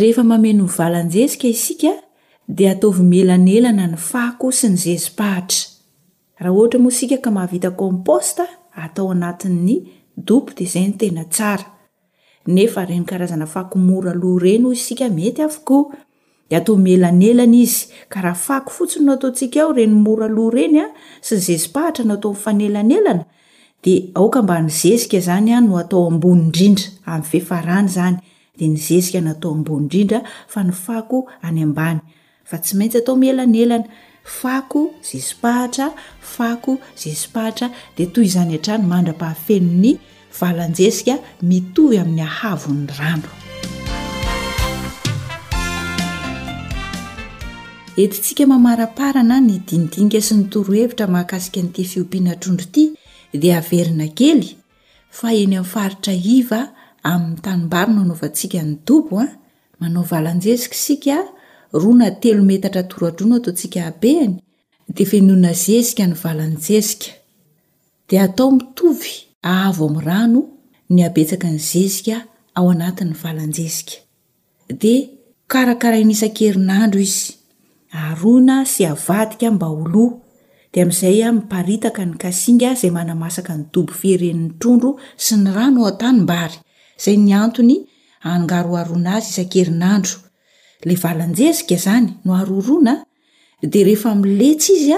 [0.00, 1.90] rehefa mameno valanjezika isika
[2.56, 5.60] dia ataovy mielanelana ny fako sy ny zezipahatra
[6.42, 8.44] raha ohatra mosika ka mahavita komposta
[8.84, 9.68] atao anatin''ny
[10.28, 11.66] dopo dia izay ny tena tsara
[12.54, 15.76] nefa reno karazana fakomora loa ireno isika mety avoko
[16.56, 20.86] atao mielanelana izy ka raha fako fotsiny noataontsika ao reny mora loa renya
[21.20, 23.24] sy y zezipahatra noatao fanelanelana
[23.82, 27.22] d kmba nyzesika zanynoataoambony drindra
[27.78, 28.18] yny
[28.58, 29.18] tyaintsy
[32.98, 35.92] atao mielanelanaako zeipahar
[37.02, 39.90] zeipahatra de toy zany atrany mandra-pahafeni ny
[40.40, 43.28] valanjesika mitoy amin'ny ahavon'ny rano
[47.96, 52.84] etintsika mamaraparana ny dindinika sy ny torohevitra mahakasika nty fiompianatrondro ty
[53.40, 54.46] di averina kely
[55.28, 56.60] eymyaira
[57.04, 59.26] nytbanonovatsika nyoo a
[59.88, 61.16] mnao valanjeika sika
[61.86, 64.34] o natelometatra torrono atontsika abeany
[64.96, 67.08] difenona zesika ny valanjesika
[68.46, 68.48] o
[69.48, 70.40] haamrano
[71.06, 72.16] ybetsk ny zeika
[72.56, 73.94] ao ant'ny valanjeika
[74.80, 75.12] d
[75.52, 77.41] karakarainisan-kerinandro izy
[77.92, 78.16] a
[78.64, 80.20] sy avadika mbaoo
[80.72, 86.50] dia ami'izay miparitaka ny kasinga zay manamasaka nydobo fierenin'ny trondro sy ny rano oatanymbay
[87.04, 87.84] zay nyatony
[88.24, 90.16] agararona azy iakerinandro
[90.84, 94.94] l alanjeia zany oaeesy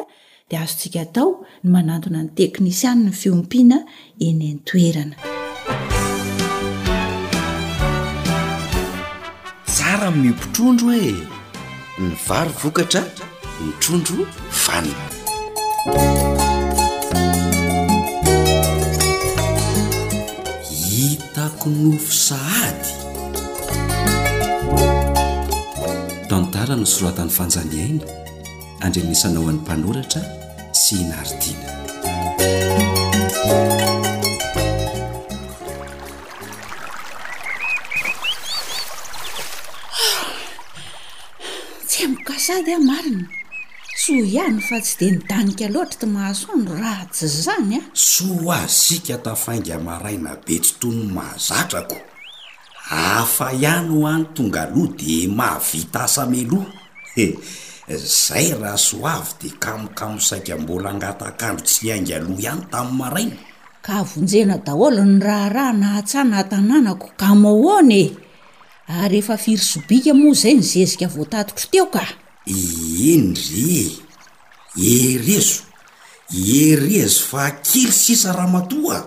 [0.50, 3.78] dia azontsika atao ny manantona ny teknisian ny fiompiana
[4.28, 5.16] enyntoerana
[9.66, 11.35] tsara mipitrondro oe
[11.98, 13.02] ny varo vokatra
[13.64, 14.24] mitrondro
[14.64, 15.06] vanina
[20.70, 22.92] hitako nofo sahady
[26.30, 28.04] tantara no soratany fanjaniaina
[28.86, 30.22] andrinisanao an'ny mpanoratra
[30.82, 31.70] sy inaritina
[42.48, 43.26] sady a marina
[43.98, 47.86] so ihany fa tsy de midanika loatra t mahasoano raha tsy zany a ah.
[47.94, 51.98] so asika tafainga maraina be tsy tony mazatrako
[52.92, 60.58] afa ihany any tonga aloha de mavita asame aloha zay raha so avy de kamokamosaika
[60.58, 63.38] mbola anataakandro tsy aingy aloha ihany tami'y maraina
[63.86, 68.14] ka vonjena daholo ny raha raha nahatsana atanànako kamoahonye
[68.88, 72.06] ary ehefa firysobika moa zay ny zezika voatatotro teoka
[72.48, 73.92] endre
[74.78, 75.64] e rezo
[76.34, 79.00] e rezo fa kiry sisa raha mato a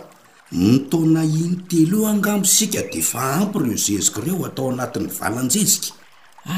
[0.50, 5.90] nitaona ino telo io angambosika de fa ampy ireo zezika ireo atao anatiny valanjezika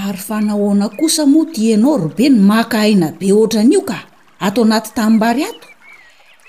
[0.04, 3.98] ary fanahona kosa moa ti anao robe ny maka haina be oatran'io ka
[4.46, 5.66] atao anaty tamim-bary ato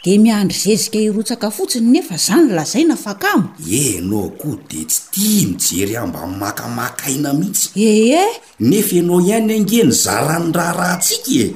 [0.04, 5.02] de miandro zezika irotsaka fotsiny nefa za ny lazai na fakamo enao koa de tsy
[5.12, 8.24] tia mijery amba makamakaina mihitsy ehe
[8.70, 11.56] nefa ianao ihany angeny zaranyraharahatsika e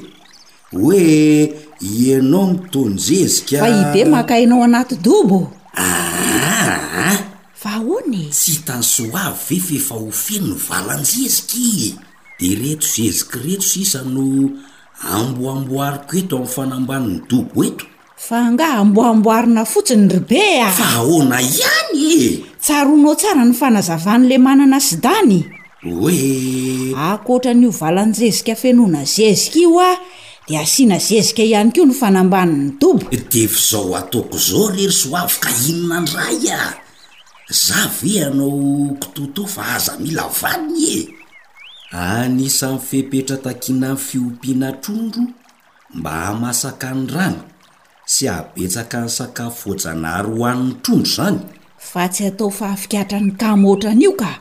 [0.70, 1.52] hoe
[1.98, 6.10] ianao mitonjezika fa ibe makainao anaty dobo aa
[6.42, 7.18] ah, ah.
[7.54, 11.94] fa hony tsy hitan soavy vefa efa ho feny ny valanjeziky
[12.40, 14.50] de retozezikareto sisa no
[15.14, 17.86] amboamboariko eto amiy fanamban'ny dobo eto
[18.16, 22.44] fa ngaa amboamboarina fotsiny rybe a fa ona ihany e?
[22.62, 25.34] tsaroanao tsara ny fanazavany la manana sy dany
[26.04, 26.20] oe
[27.10, 29.90] akohatra n'io valanjezika fenona zezika io a
[30.48, 35.08] de asiana zezika ihany koa ny fanambanin'ny dobo de f zao ataoko zao rery so
[35.22, 36.62] avyka inona ndray a
[37.64, 41.08] za ve anao kitoto fa aza mila vany e
[41.92, 45.22] anisanni fepetra takiana any fiompiana trondro
[45.94, 47.42] mba hamasaka ny rano
[48.06, 51.38] tsy abetsaka ny sakafo voajanahry hoani'ny trondro zany
[51.90, 54.32] fa tsy atao fahafikatra n'ny kamoatrana io ka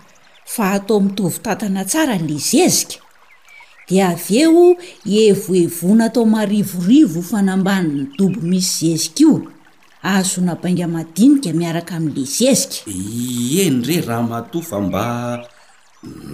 [0.54, 2.98] fa atao mitovy tantana tsara n le zezika
[3.90, 4.78] de av eo
[5.24, 9.34] evoevona atao marivorivo fanamban'ny dobo misy zezika io
[10.08, 12.78] ahazonabainga madinika miaraka amn'le zezika
[13.64, 15.06] eny re raha matofa mba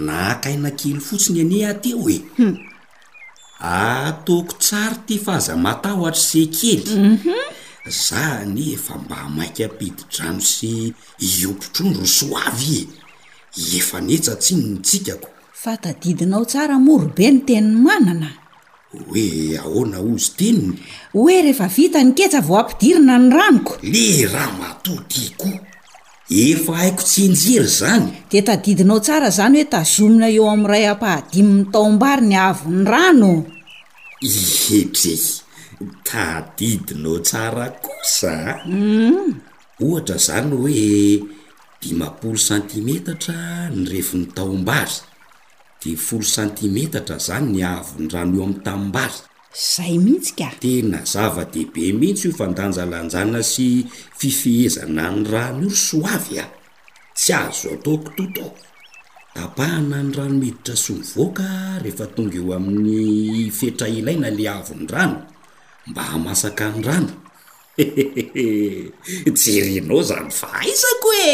[0.06, 2.54] naakainakely fotsiny any ateo e hmm.
[3.62, 7.34] atoko tsara ty faaza matahoatra se kelym mhm.
[7.86, 10.70] zany efa mba maika ampididrano sy
[11.18, 12.78] iopitrondro s avy
[13.58, 15.28] e efa netsatsiny ntsikako
[15.62, 18.30] fa tadidinao tsara moro be ny teninny manana
[18.92, 19.26] hoe
[19.62, 20.74] ahona ozy teniny
[21.14, 25.50] hoe rehefa vita ny ketsa vao ampidirina ny ranoko le raha matotiako
[26.32, 31.64] efa aiko tsi enjery zany de tadidinao tsara zany hoe tazomina eo ami'ray ampahadimy ny
[31.72, 33.32] taombary ny avon'ny rano
[34.78, 34.92] eb
[36.08, 39.30] tadidinao tsara kosa a mm.
[39.84, 41.22] ohatra zany hoe
[41.82, 43.36] dimapolo santimetatra
[43.76, 44.96] ny refony taombara
[45.82, 49.16] difolo centimetatra zany ny avon'ny rano eo amin'ny taombara
[49.52, 53.84] zay mihitsy ka tena zava-dehibe mihitsy io fa ndanjalanjana sy
[54.18, 56.46] fifehezana ny rano ory soavy a
[57.16, 58.46] tsy azo zo ataoko tota
[59.36, 61.46] tapahana any rano miditra sy nivoaka
[61.84, 65.18] rehefa tonga eo amin'ny fetra ilaina le avony rano
[65.88, 67.14] mba hamasaka ny rano
[69.44, 71.32] jerinao zany fa aisako e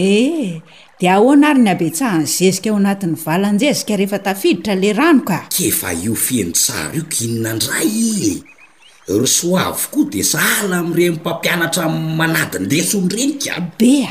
[0.00, 0.50] eh
[0.98, 5.92] de ahoana ary ny abetsahany zezika ao anatin'ny valanjezika rehefa tafiditra la rano ka kefa
[5.92, 14.10] io fientsara io kinonandray ie rysoavy koa de sahala ami'irenmpampianatra amiy manadindesony reny ka bea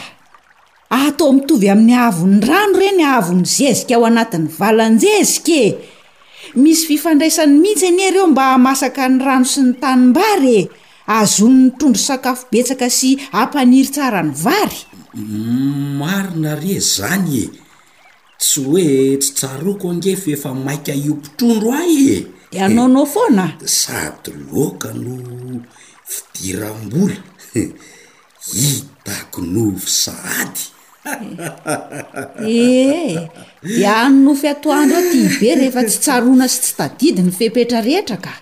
[0.99, 5.67] atao mitovy amin'ny aavony rano reny aavony zezika ao anatin'ny valanjezikee
[6.61, 10.69] misy fifandraisany mihitsy any ary eo mba hamasaka ny rano sy ny tanimbarye
[11.09, 14.85] azony ny trondro sakafo betsaka sy ampaniry tsarany vary
[15.15, 17.45] marina re e, zany e
[18.43, 23.45] tsy hoe tsy tsaroako angefa efa maika io mpitrondro a y e, e anaonao foana
[23.55, 25.15] eh, sady loka no
[26.11, 27.15] fidiram-bora
[28.53, 30.61] hitako no fisaady
[32.49, 33.29] eh, eh,
[33.79, 38.17] iany no fiatoandro a ti be rehefa tsy tsarona sy tsy tadidy ny fepetra rehetra
[38.19, 38.33] ka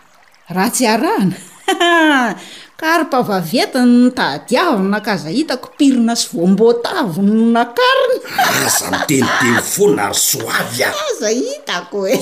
[0.56, 1.38] raha tsy arahana
[2.80, 7.24] ka rypavavetiny ny tadiavina ka za hitako pirina sy voamboatavo e.
[7.26, 8.32] eh, no nakarina
[8.66, 10.90] aza no tenitelofona ary soavy a
[11.22, 12.18] zahitako e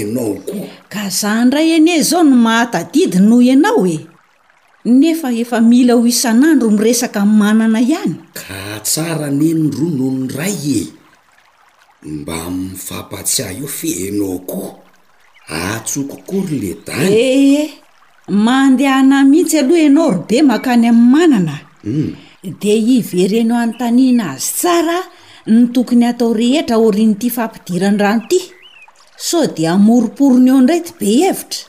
[0.00, 3.96] enao koa ka za ndray ane zao no mahatadidi noho anao e
[4.84, 10.60] nefa efa mila ho isan'andro miresaka manana ihany ka tsara neny ro noho ny ray
[10.78, 10.82] e
[12.18, 14.70] mba mifampatsiah eo fe enao koa
[15.74, 17.70] atsokokory leday ee eh, eh,
[18.28, 22.12] mandehana mihitsy aloha ianao r be makany amin'ny manana hmm.
[22.60, 24.98] de ivereny o anytanina azy tsara
[25.46, 28.40] ny tokony hatao rehetra aorian'ity fampidirandrano ity
[29.16, 31.68] so dia amorimporony ao indray ti be hevitra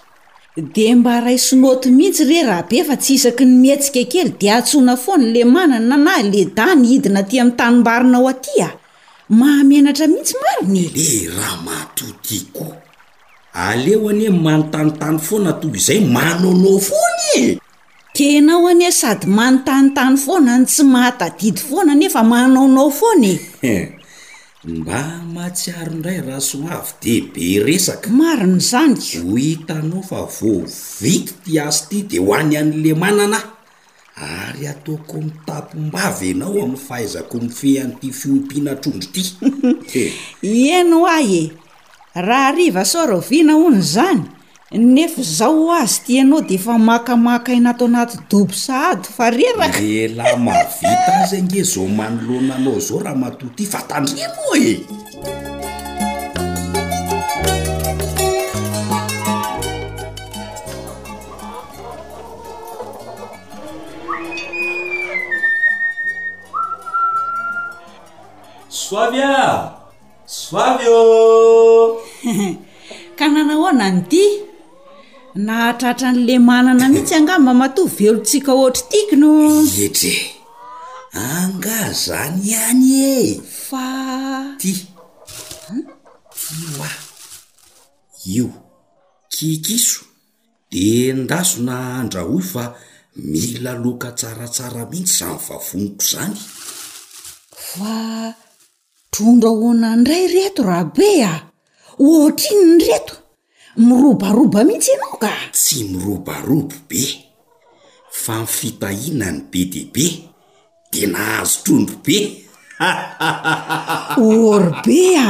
[0.76, 4.48] de mba ray sinoto mihitsy re raha be fa tsy isaky ny mihetsika kely de
[4.58, 8.70] atsona foana le manana na le da ny hidina ty amin'ny tanymbarina o aty a
[9.40, 12.66] mahamenatra mihitsy marina ely raha mattiako
[13.56, 17.60] aleo any he manontanytany foana togy izay manaonao foany e
[18.16, 23.40] kenao ane sady manontanyntany foana ny tsy mahatadidy foana nefa manaonao foanye
[24.76, 25.00] mba
[25.34, 26.92] matsiaro indray rahaso avy
[27.34, 32.92] deibe resaka marin' zany ho hitanao fa vovity ty azy ity de ho any an'le
[33.02, 33.44] mananay
[34.24, 39.32] ary ataoko mitapombavy anao amn'ny fahaizako mifehan'ity fiompiana trondro ity
[40.56, 41.52] ianao ahy e
[42.16, 44.24] raha ariva soroviana hony zany
[44.72, 51.64] nefa zaho azy tianao de efa makamaka inatao anaty dobo sahado fa rerak lela maviatarazange
[51.64, 54.72] zao manolonanao zao raha matoty fa tandrimo e
[68.70, 69.85] soavy a
[70.28, 72.02] soamy ô
[73.18, 74.26] ka nanahoana ny ty
[75.46, 79.30] na hatratra n'le manana mihitsy angahmba matovelotsika ohatra tikino
[79.86, 80.14] etre
[81.14, 83.14] anga zany any e
[83.68, 83.86] fa
[84.62, 84.72] ty
[86.54, 86.92] ioa
[88.36, 88.48] io
[89.34, 90.02] kikiso
[90.72, 90.86] de
[91.22, 92.64] ndaso na andrahoy fa
[93.32, 96.36] mila loka tsaratsara mihitsy zany vafoniko zany
[97.72, 97.94] fa
[99.12, 101.34] trondro ahona ndray reto raha be a
[102.14, 103.14] otrinny reto
[103.86, 107.02] mirobaroba mihitsy ianao ka tsy mirobarobo be
[108.22, 110.06] fa mifitahina ny be deibe
[110.92, 112.18] de nahazo trondro be
[114.30, 115.30] or be a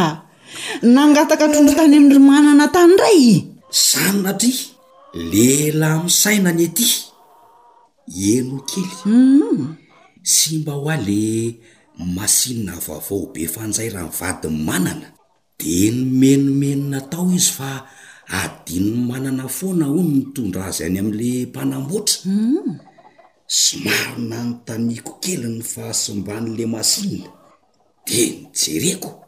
[0.96, 3.24] nangataka trondro tany ami' manana tany ray
[3.86, 4.52] sanonatri
[5.32, 6.88] lelay misainany ety
[8.34, 9.64] eno kely mm.
[10.32, 11.22] sy mba ho a le
[11.98, 15.08] masinna vaovaobe fa nizay rahny vadiny manana
[15.60, 17.72] de ny menomenona tao izy fa
[18.42, 22.74] adin'ny manana fona ho no nytondr azy any amn'le mpanamboatra hmm.
[23.48, 27.28] somaro na no tamiko kely ny fahasomban'le mashina
[28.08, 29.22] de nyjereko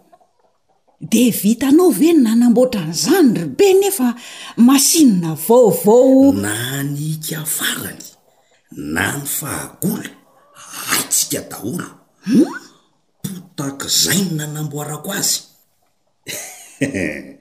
[1.11, 4.09] de vita anao ve no nanamboatra ny zany ry be nefa
[4.67, 8.05] mashina vaovao na ny kafarany
[8.93, 10.09] na ny fahagola
[10.85, 11.96] haitsika daholo
[13.55, 15.39] totakazai ny nanamboarako azy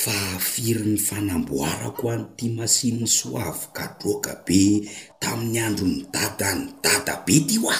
[0.00, 4.86] fa afiry ny fanamboarako anoti masinyny soavy kadroka be
[5.22, 7.78] tamin'ny andro ny dadany dada be ty o a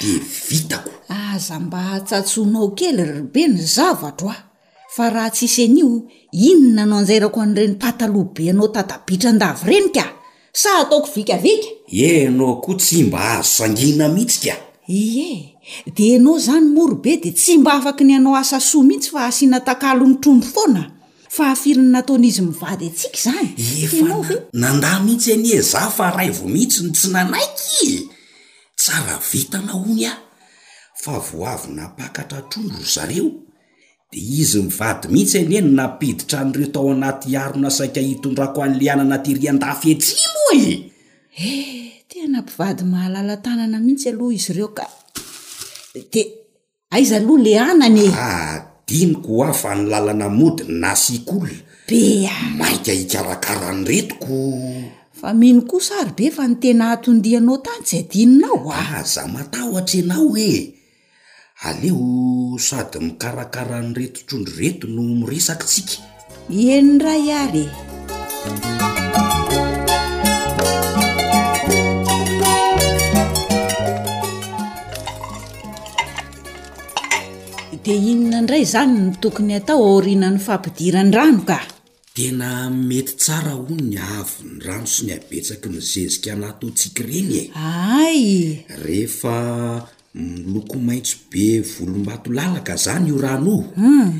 [0.00, 0.10] de
[0.48, 4.44] vitako aza mba atsatsonao kely rbe ny zavatro ao
[4.96, 5.90] fa raha tsisyan'io
[6.48, 10.04] inona anao anjay rako an'ireny pataloha be anao tadabitra ndavy ireny ka
[10.60, 11.68] sa ataoko vikavika
[12.08, 14.56] enao koa tsy mba aazo sangina hitsya
[14.88, 15.58] i e
[15.94, 19.20] de ianao zany moro be de tsy mba afaky ny anao asa soa mihitsy fa
[19.26, 20.90] asiana takalo ny trondro foana
[21.30, 27.08] fa ahafirina nataon'izy mivady atsika zanynao e nanda mihitsy anye za fa raivo mihitsyny tsy
[27.10, 28.08] nanaiky
[28.76, 30.18] tsara vitana hony ay
[31.02, 33.30] fa voavy napakatratrondro zareo
[34.10, 39.18] de izy mivady mihitsy any eny napiditra an'ireo tao anaty aro na saika hitondrako an'lianana
[39.24, 40.92] tiryandafy etri mo e
[41.36, 44.84] eh, tena mpivady mahalala tanana mihitsy aloha izy ireo ka
[46.12, 46.22] de
[46.94, 51.54] aiza aloha le anany ediniko ah, a fa nylalana modiny na sikolo
[51.88, 54.36] bea maika hikarakarany retoko
[55.20, 60.28] fa mino koa sary be fa nytena atondianao tany tsy adininao ah, zaho matahoatra ianao
[60.36, 60.52] oe
[61.66, 65.94] aleo sady mikarakara nyretitrondry reto no miresakitsika
[66.60, 67.64] eniray ary
[77.94, 81.58] inona indray zany ny tokony atao aorinany fampidirany rano ka
[82.16, 87.30] tena mety tsara ho ny avo ny rano sy ny habetsaky nizezika nat otsika reny
[87.42, 87.44] e
[88.00, 88.22] ay
[88.82, 89.36] rehefa
[90.14, 94.10] miloko maitso be volombato lalaka zany io ranom hmm.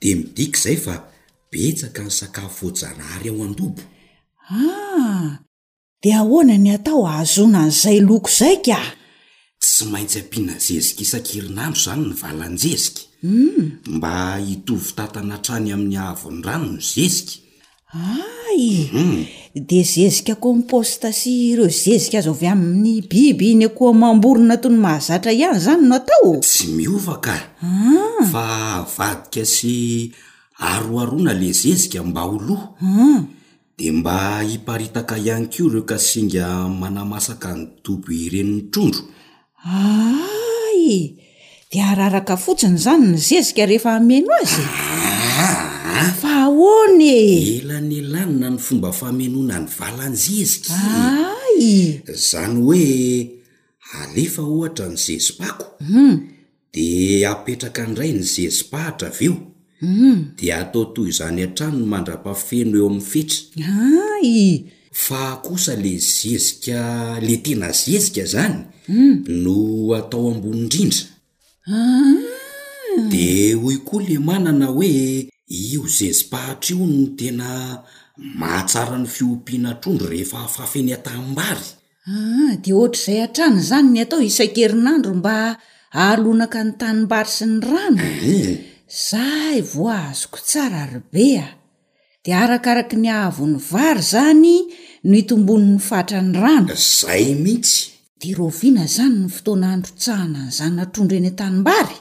[0.00, 0.96] de midiky izay fa
[1.50, 3.82] betsaka ny sakafo vojanahary ao andobo
[4.50, 5.38] ah
[6.02, 8.70] dia ahoana ny atao ahazona n'zay loko zai k
[9.66, 12.12] ty aitsy amana zezia isan-kirinandronyn
[12.44, 13.72] anhivy mm.
[14.98, 17.24] tatana trany amin'ny avondrano no ezia
[17.92, 18.60] ay
[18.94, 19.24] mm.
[19.68, 25.94] dzeziakompota sy ireo zezia az amin'ny biby iny aoa mamboryna toyny mahazatra ihany zany no
[25.98, 26.90] atao tsy i ah.
[29.30, 29.74] dika sy
[30.70, 33.24] aoana le zezia mba od ah.
[33.98, 36.46] mba hiparitaka ihany ko reo ka singa
[36.80, 39.02] manamasaka ny toby irenin'ny trondro
[39.66, 41.18] ay
[41.70, 46.88] de araraka fotsiny zany ny zezika reefa aenoazyfaho ah!
[46.94, 47.60] elany
[47.98, 50.74] elanina ny fomba famenona ny valany zezika
[51.34, 51.60] ay
[52.30, 52.84] zany hoe
[54.00, 56.16] arefa ohatra ny zezim-pako hmm.
[56.72, 56.88] de
[57.26, 59.36] apetraka ndray ny zezim-pahatra aveo
[59.82, 60.18] hmm.
[60.38, 63.66] di atao toy izany an-tranony mandra-pahfeno eo amin'ny fetra
[64.14, 64.62] ay
[64.96, 68.58] fa osa le zeza le tena zezika zany
[68.94, 69.14] mm.
[69.44, 69.58] no
[70.00, 71.04] atao ambon' indrindra
[71.68, 72.20] ah.
[73.12, 73.26] di
[73.62, 75.28] hoy koa le manana hoe
[75.70, 77.48] io zezi-pahatra io no tena
[78.40, 81.66] mahatsara ny fiompiana trondro rehefa afafeny a-tanimbary
[82.14, 85.36] ah, di ohatr'izay a-trano zany ny atao isan-kerinandro mba
[86.00, 88.52] ahalonaka ny tanimbary sy ny rano eh, eh.
[89.08, 89.24] za
[89.60, 91.28] i voazoko tsara robe
[92.32, 94.54] arakaraka ny ahavony vary zany
[95.04, 97.78] no itomboni'ny fatra ny rano zay mihitsy
[98.20, 101.96] di roviana zany ny fotoana andro tsahanany zany natrondro eny a-tanimbary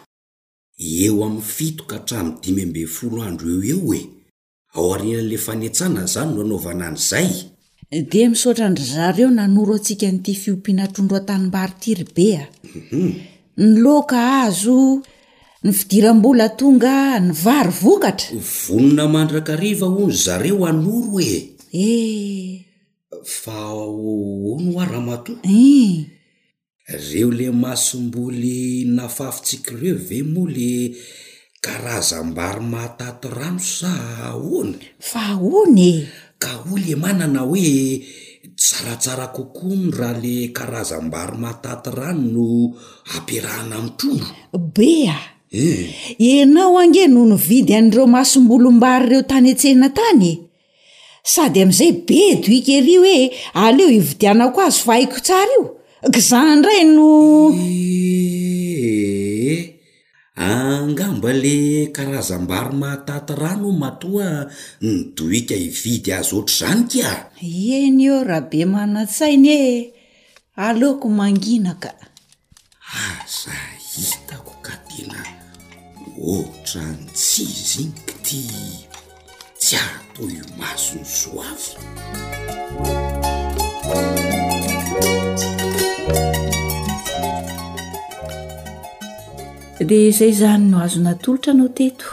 [0.77, 4.01] eo ami'ny fitoka hatram'ny dimy ambe folo andro eo eo oe
[4.75, 7.29] ao arina'le fanetsahnany izany no anaovanandy zay
[8.11, 12.47] dia misaotrandry zareo nanoro antsika n'ti fiompianatrondro atanimbary tiribeam
[12.79, 13.09] mhm.
[13.61, 14.79] ny loka azo
[15.65, 18.37] ny fidiram-bola tonga ny vary vokatra
[18.67, 22.61] vonona mandrakariva ony zareo anoro e eh
[23.39, 26.05] fa ony oa raha mato eh.
[27.09, 30.71] reo le masomboly nafafitsiki reo ve moa le
[31.65, 33.91] karazam-baromataty rano sa
[34.59, 34.77] ony
[35.09, 35.23] fa
[35.59, 36.05] onye
[36.43, 38.05] ka o le manana hoe
[38.61, 42.47] tsaratsara kokoo ny raha le karazam-baromaataty rano no
[43.17, 44.29] ampiarahana mitrondro
[44.77, 45.17] bea
[45.53, 45.93] Eh.
[46.17, 50.31] enao ange noho no vidy an'ireo masombolom-bary ireo tany antsehna tany e
[51.33, 53.17] sady amin'izay be doika ri hoe
[53.63, 55.63] aleo hividianako azy fa iko tsara io
[56.29, 57.07] za ndray no
[57.61, 59.59] eh.
[60.49, 61.55] angamba le
[61.95, 64.29] karazam-baro mahataty rano matoa
[64.85, 67.11] ny doika ividy azy ohatra zany ka
[67.79, 69.73] eny o raha be mana-tsainy oe
[70.65, 71.89] aleoko manginaka
[72.97, 73.55] aza
[73.93, 75.19] hitako ka tena
[76.21, 78.41] ohatra ny tsizinykti
[79.59, 81.73] tsy atoi masony zo avy
[89.87, 92.09] dia izay zany no azonatolotra nao teto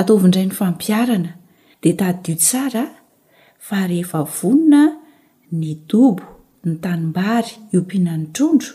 [0.00, 1.32] ataovindray ny fampiarana
[1.82, 2.84] dia tady dio tsara
[3.66, 4.82] fa rehefa vonona
[5.58, 6.24] ny dobo
[6.64, 8.72] ny tanimbary iompihainany trondro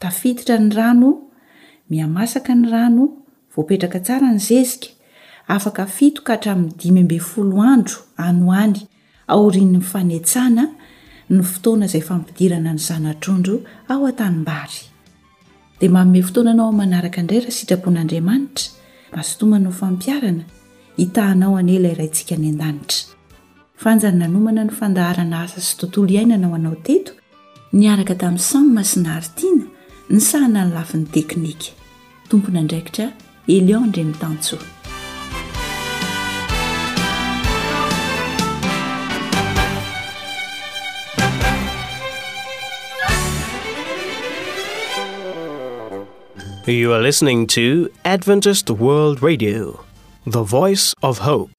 [0.00, 1.10] tafiditra ny rano
[1.90, 3.04] mihamasaka ny rano
[3.54, 4.88] voapetraka tsara ny zezika
[5.46, 8.76] afaka fito ka hatrami'ny dimymbe folo andro anoany
[9.30, 10.64] aoriny nyfanetsana
[11.30, 13.56] ny fotoana zay fampidirana ny zanatrondro
[13.88, 14.72] ao atanimbay
[15.80, 18.72] da maome fotonanao manaraka nray rahasitrapon'anriamanitra
[19.14, 20.42] mastomanao fampiaana
[21.04, 27.12] ithnao aelarantsika ny aditra nnanomana ny fandahaana asa sy tontoloiainanaoanaoteto
[27.84, 29.64] naraka tamin'y samy masinaaritiana
[30.12, 33.08] ny sahana ny lafin'ny teknikamnaaia
[33.48, 34.56] elyondre nytantso
[46.66, 49.78] you are listening to adventised world radio
[50.26, 51.50] the voice of hope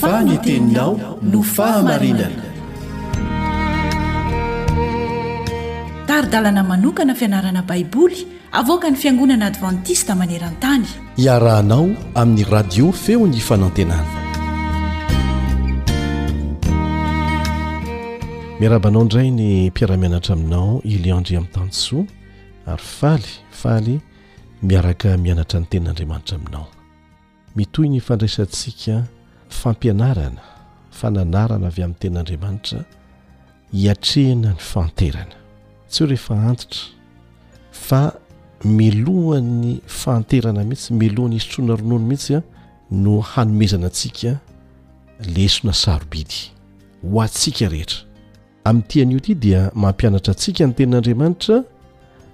[0.00, 2.51] faniteninao no fahamarinana
[6.12, 8.26] ary dalana manokana fianarana baiboly
[8.60, 10.84] avoka ny fiangonana advantista maneran-tany
[11.24, 11.86] iarahanao
[12.20, 14.10] amin'ny radio feo gny fanantenana
[18.60, 22.04] miarabanao indray ny mpiaramianatra aminao iliondri amin'nytany soa
[22.66, 23.28] ary faly
[23.62, 23.94] faly
[24.62, 26.66] miaraka mianatra ny tenin'andriamanitra aminao
[27.56, 28.96] mitoy ny fandraisantsika
[29.60, 30.42] fampianarana
[31.00, 32.80] fananarana avy amin'ny ten'andriamanitra
[33.78, 35.36] hiatrehana ny fanterana
[35.92, 36.88] tsy ioa rehefa antitra
[37.72, 38.12] fa
[38.64, 42.42] milohany fanterana mihitsy milohany isotroana ronona mihitsya ah,
[42.90, 44.36] no hanomezana antsika
[45.36, 46.50] lesona sarobidy
[47.02, 47.98] ho atsika rehetra
[48.64, 51.58] amin'n'ityan'io ity dia mampianatra antsika ny tenin'andriamanitra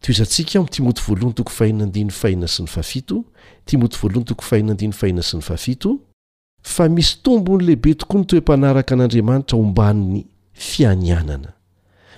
[0.00, 5.42] to izantsika mtimot valhn too faiad aina sny aitomo n to ai aina s ny
[5.50, 5.96] ai
[6.62, 11.52] fa misy tombonylehibe tokoa ny toem-panaraka an'andriamanitra omban'ny fianianana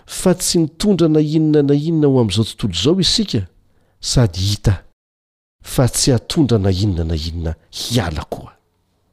[0.07, 3.45] fa tsy nitondra na inona na inona ho amin'izao tontolo izao isika
[4.01, 4.88] sady hita
[5.69, 8.53] fa tsy atondra na inona na inona hiala koa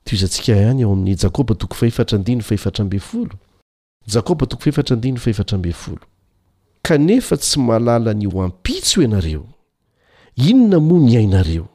[0.06, 3.36] to izantsika ihany eo amin'ny jakoba toko faefatra ndino fahefatra mbe folo
[4.14, 6.06] jakoba toko fahefatra andinyno fahefatra mbe folo
[6.86, 9.46] kanefa tsy malala ny ho ampitsy io ianareo
[10.50, 11.68] inona moa ny iainareo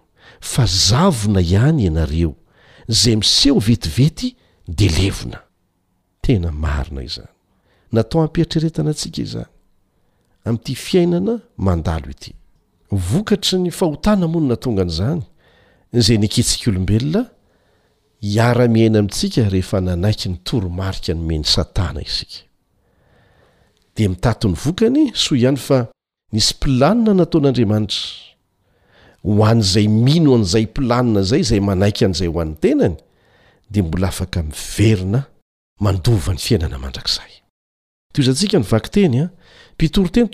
[0.52, 2.32] fa zavona ihany ianareo
[2.88, 4.36] zay miseho vetivety
[4.68, 5.40] de levona
[6.22, 7.32] tena marina izany
[7.92, 9.50] natao ampieitreretana atsika izany
[10.44, 12.32] ami'ity fiainana mandalo ity
[12.96, 15.22] vokatry ny fahotana monina tongan'izany
[15.92, 17.26] zay niakitsik' olombelona
[18.22, 22.46] hiara-miaina amintsika rehefa nanaiky ny toromarika no meny satana isika
[23.96, 25.78] dia mitatony vokany soa ihany fa
[26.32, 28.00] nisy mplanina nataon'andriamanitra
[29.24, 32.96] ho an'izay mino an'izay planina izay izay manaiky an'izay ho an'ny tenany
[33.70, 35.24] dia mbola afaka miverina
[35.80, 37.30] mandova ny fiainana mandrakzay
[38.14, 39.39] toizantsika ny vaky-tenya ah,
[39.80, 40.28] pitor teny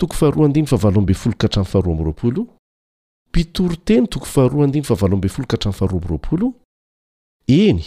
[7.47, 7.83] eny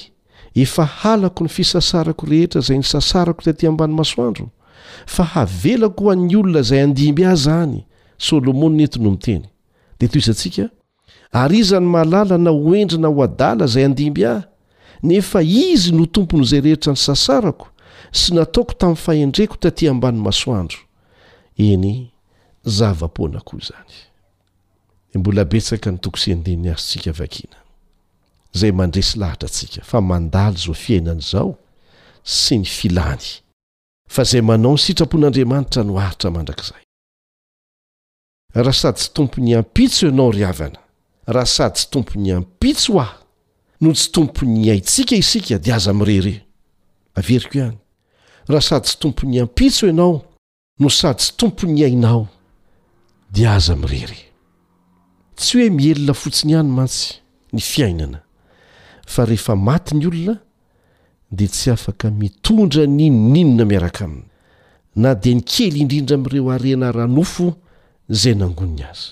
[0.57, 4.47] efa halako ny fisasarako rehetra zay ny sasarako tatỳ ambany masoandro
[5.07, 7.79] fa havelako ho an'ny olona izay andimby ah izany
[8.27, 9.45] sôlomonyny ento no miteny
[10.01, 10.65] dia toy izantsika
[11.33, 14.43] ar izany mahalala na oendrana ho adala izay andimby ahy
[15.03, 17.67] nefa izy no tompony izay rehetra ny sasarako
[18.19, 20.79] sy nataoko tamin'ny fahendreko tatỳ ambani masoandro
[21.61, 21.95] eny
[22.65, 23.97] zava-poana koa izany
[25.13, 27.59] de mbola betsaka ny tokosendenny azotsika vakina
[28.53, 31.57] zay mandresy lahitra atsika fa mandaly zao fiainan' izao
[32.25, 33.25] sy ny filany
[34.11, 36.85] fa zay manao ny sitrapon'andriamanitra no aritra mandrakzay
[38.55, 40.81] raha sady tsy tompo ny ampitso ieanao ry avana
[41.27, 43.17] raha sady tsy tompony ampitso aho
[43.81, 46.43] no tsy tompoyy haitsika isika dia aza amirere
[47.15, 47.79] averiko ihany
[48.49, 50.30] raha sady tsy tompony ampitso ianao
[50.81, 52.27] no sady tsy tompo ny ainao
[53.31, 54.17] dia aza amirere
[55.37, 57.15] tsy hoe mielona fotsiny ihanymantsy
[57.53, 58.21] ny fiainana
[59.07, 60.37] fa rehefa maty ny olona
[61.31, 64.25] dia tsy afaka mitondra nyinoninona miaraka aminy
[64.97, 67.53] na dia ny kely indrindra ami'ireo arena ranofo
[68.09, 69.05] zay nangoniny azy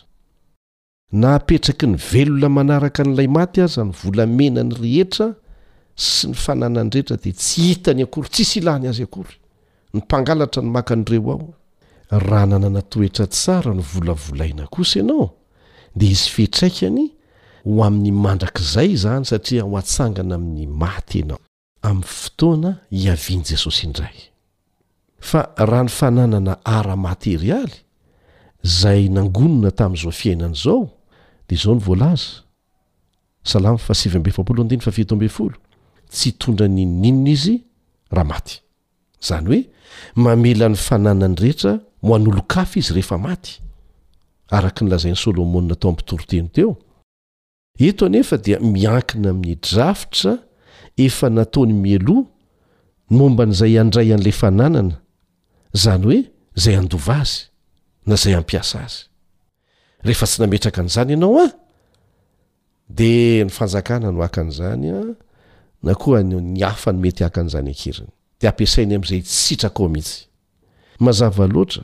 [1.12, 5.34] nahapetraky ny velona manaraka n'ilay maty aza ny volamena ny rehetra
[5.96, 9.36] sy ny fanana ny rehetra dia tsy hitany akory tsisy ilany azy akory
[9.92, 11.56] ny mpangalatra ny maka n'ireo aho
[12.10, 15.34] raha nanana toetra tsara no volavolaina kosa ianao
[15.96, 17.10] de izy fihtraikany
[17.64, 21.38] ho amin'ny mandrak'zay zany satria ho atsangana amin'ny maty anao
[21.82, 24.14] amin'ny fotoana hiaviany jesosy indray
[25.20, 27.76] fa rany fananana ara-materialy
[28.62, 30.88] zay nangonona tamin'izao fiainan' izao
[31.48, 33.94] dea zao ny voalazasalamso
[36.10, 37.62] tsy itondra nyninona izy
[38.10, 38.54] raha maty
[39.20, 39.60] zany hoe
[40.16, 43.38] mamelan'ny fananany rehetra mha'ookaf iz eeaay
[44.50, 46.78] aak n lazain'ny sôlomonnatao ampitoroteny teo
[47.78, 50.38] eto anefa dia miakina amin'ny drafitra
[50.96, 52.24] efa nataony mieloa
[53.10, 54.96] nmomba n'izay andray an'la fananana
[55.74, 56.20] zany hoe
[56.62, 57.40] zay andova azy
[58.06, 58.96] na zay ampiasa azy
[60.06, 61.48] rehefa tsy nametraka an'izany ianao a
[62.96, 63.10] de
[63.44, 65.00] ny fanjakana no akan'izany a
[65.84, 68.08] na koa any ny afa ny mety aka an'izany akeriny
[68.40, 70.27] de ampiasainy amin'izay sitrak ao mihitsy
[70.98, 71.82] mazava loatra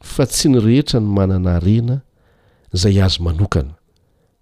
[0.00, 2.02] fa tsy nyrehetra ny manana arena
[2.76, 3.74] zay azy manokana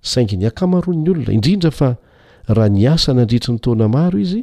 [0.01, 1.91] saingy ny akamarony olona indrindra fa
[2.51, 4.43] raha niasa na andritra nytona maro izy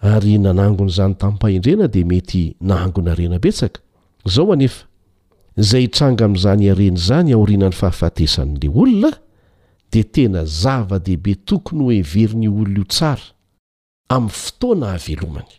[0.00, 3.80] ary nanangon'izany tampahendrena di mety naangona rena betsaka
[4.28, 4.86] zao anefa
[5.58, 9.10] zay tranga amin'izany areny izany aorianan'ny fahafatesan'lay olona
[9.92, 13.26] di tena zava-dehibe tokony hoe verini olnaio tsara
[14.16, 15.50] amin'ny fotoana havelomany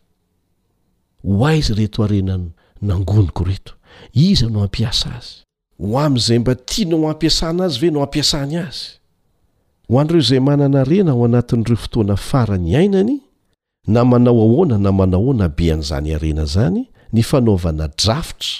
[1.26, 2.50] ho a izy reto arenany
[2.84, 3.74] nangoniko reto
[4.14, 5.34] iza no ampiasa azy
[5.80, 8.84] ho amn'izay mba tianao ampiasana azy ve no ampiasaany azy
[9.88, 13.14] ho an'ireo izay manana rena aho anatin'ireo fotoana farany ainany
[13.94, 16.82] na manao ahoana na manao hoana be an'izany arena izany
[17.14, 18.52] ny fanaovana drafitra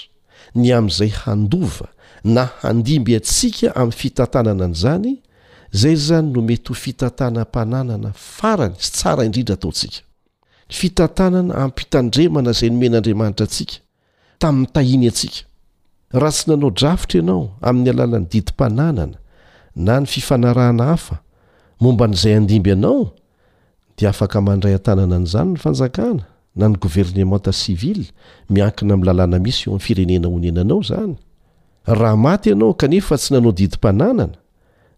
[0.60, 1.86] ny amin'izay handova
[2.34, 5.10] na handimby atsika amin'ny fitantanana an'izany
[5.74, 9.98] izay zany no mety ho fitantanam-pananana farany sy tsara indrindra ataotsika
[10.78, 13.74] fitantanana amin'nympitandremana izay nomen'andriamanitra atsika
[14.38, 15.44] tamin'ny tahiny atsika
[16.20, 19.16] raha tsy nanao drafitra ianao amin'ny alalan'ny didim-pananana
[19.76, 21.16] na ny fifanarana hafa
[21.80, 23.02] momba n'izay andimby anao
[23.98, 26.22] de afakmandray atanana nzany ny fanjakana
[26.58, 28.00] na ny gouvernementta sivil
[28.50, 31.10] miankina m'lalna misy o amfirenena onyenanao zan
[31.98, 34.26] rahamaty ianao kanefa tsy nanao didim-pananana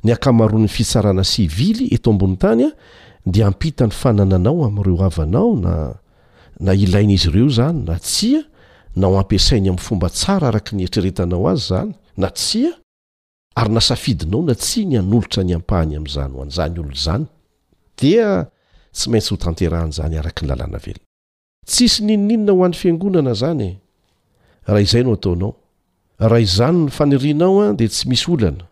[0.05, 2.71] ny akamaroany fitsarana sivily eto ambony tanya
[3.33, 8.41] de ampita ny fanananao amireo avanao ana ilaina izy ireo zany na tsia
[8.97, 12.73] naho ampiasainy amin'ny fomba tsara araka ny etreretanao azy zany na tsia
[13.55, 17.25] ary nasafidinao na tsya ny anolotra ny ampahany amin'izany ho anjany olona izany
[18.01, 18.29] dia
[18.97, 21.07] tsy maintsy ho tanterahana izany araky ny lalàna velona
[21.71, 23.71] tsi sy ninininona ho an'ny fiangonana zany e.
[24.69, 25.51] raha izay no ataonao
[26.29, 28.65] raha izany ny fanirianao an dia tsy misy olana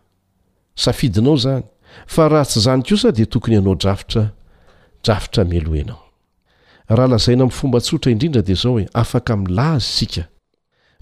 [0.83, 1.65] safidinao zany
[2.13, 4.23] fa raha tsy izany kosa dia tokony ianao drafitra
[5.05, 6.01] drafotra mielohenao
[6.87, 10.23] raha lazaina min'ny fomba tsotra indrindra dia zao hoe afaka minlazy isika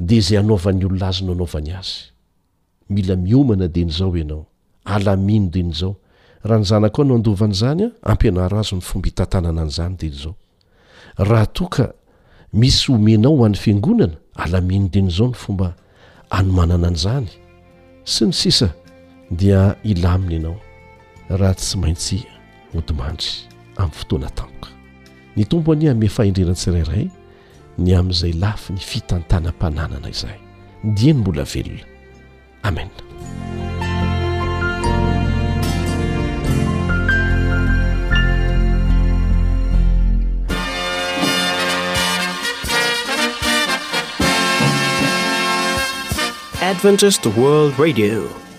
[0.07, 2.10] de zay anaovany olona azy no anaovany azy
[2.93, 4.43] mila miomana de n'izao anao
[4.95, 5.93] alamino den'zao
[6.47, 10.35] raha ny zanak ao no andovan'izanya ampianaro azy ny fomba hitantanana anizany de nzao
[11.29, 11.85] raha toka
[12.59, 15.67] misy omenao ho an'ny fingonana alamino dinzao ny fomba
[16.37, 17.27] anomanana anzany
[18.13, 18.61] sy ny s
[19.39, 20.59] dia ilamina anao
[21.39, 22.17] raha tsy maintsy
[22.77, 23.29] odimandry
[23.77, 24.69] amin'ny fotoana tanka
[25.35, 27.05] ny tomboany mefahindreratsiraray
[27.83, 30.39] ny amn'izay lafi ny fitantanampananana izahy
[30.97, 31.90] diany mbola velona
[32.61, 32.61] amenadventadi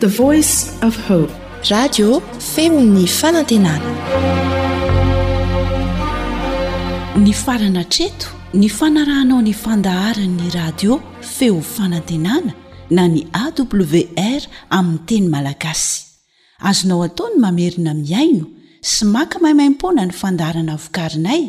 [0.01, 1.31] the voice f hope
[1.71, 2.09] radio
[2.55, 3.93] feony fanantenana
[7.25, 8.27] ny farana treto
[8.63, 12.53] ny fanaranao ny fandahara'ny radio feo fanantenana
[12.97, 14.41] na ny awr
[14.79, 16.03] amin'ny teny malagasy
[16.69, 18.45] azonao ataony mamerina miaino
[18.91, 21.43] sy maka maimaimpona ny fandarana vokarinay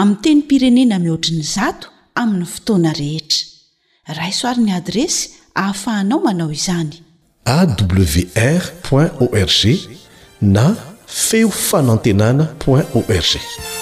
[0.00, 1.88] amiy teny pirenena mihoatriny zato
[2.22, 5.24] amin'ny fotoana rehetra raisoaryny adresy
[5.58, 6.94] hahafahanao manao izany
[7.56, 8.64] awr
[9.24, 9.64] org
[10.56, 10.66] na
[11.28, 13.81] feo fanantenana org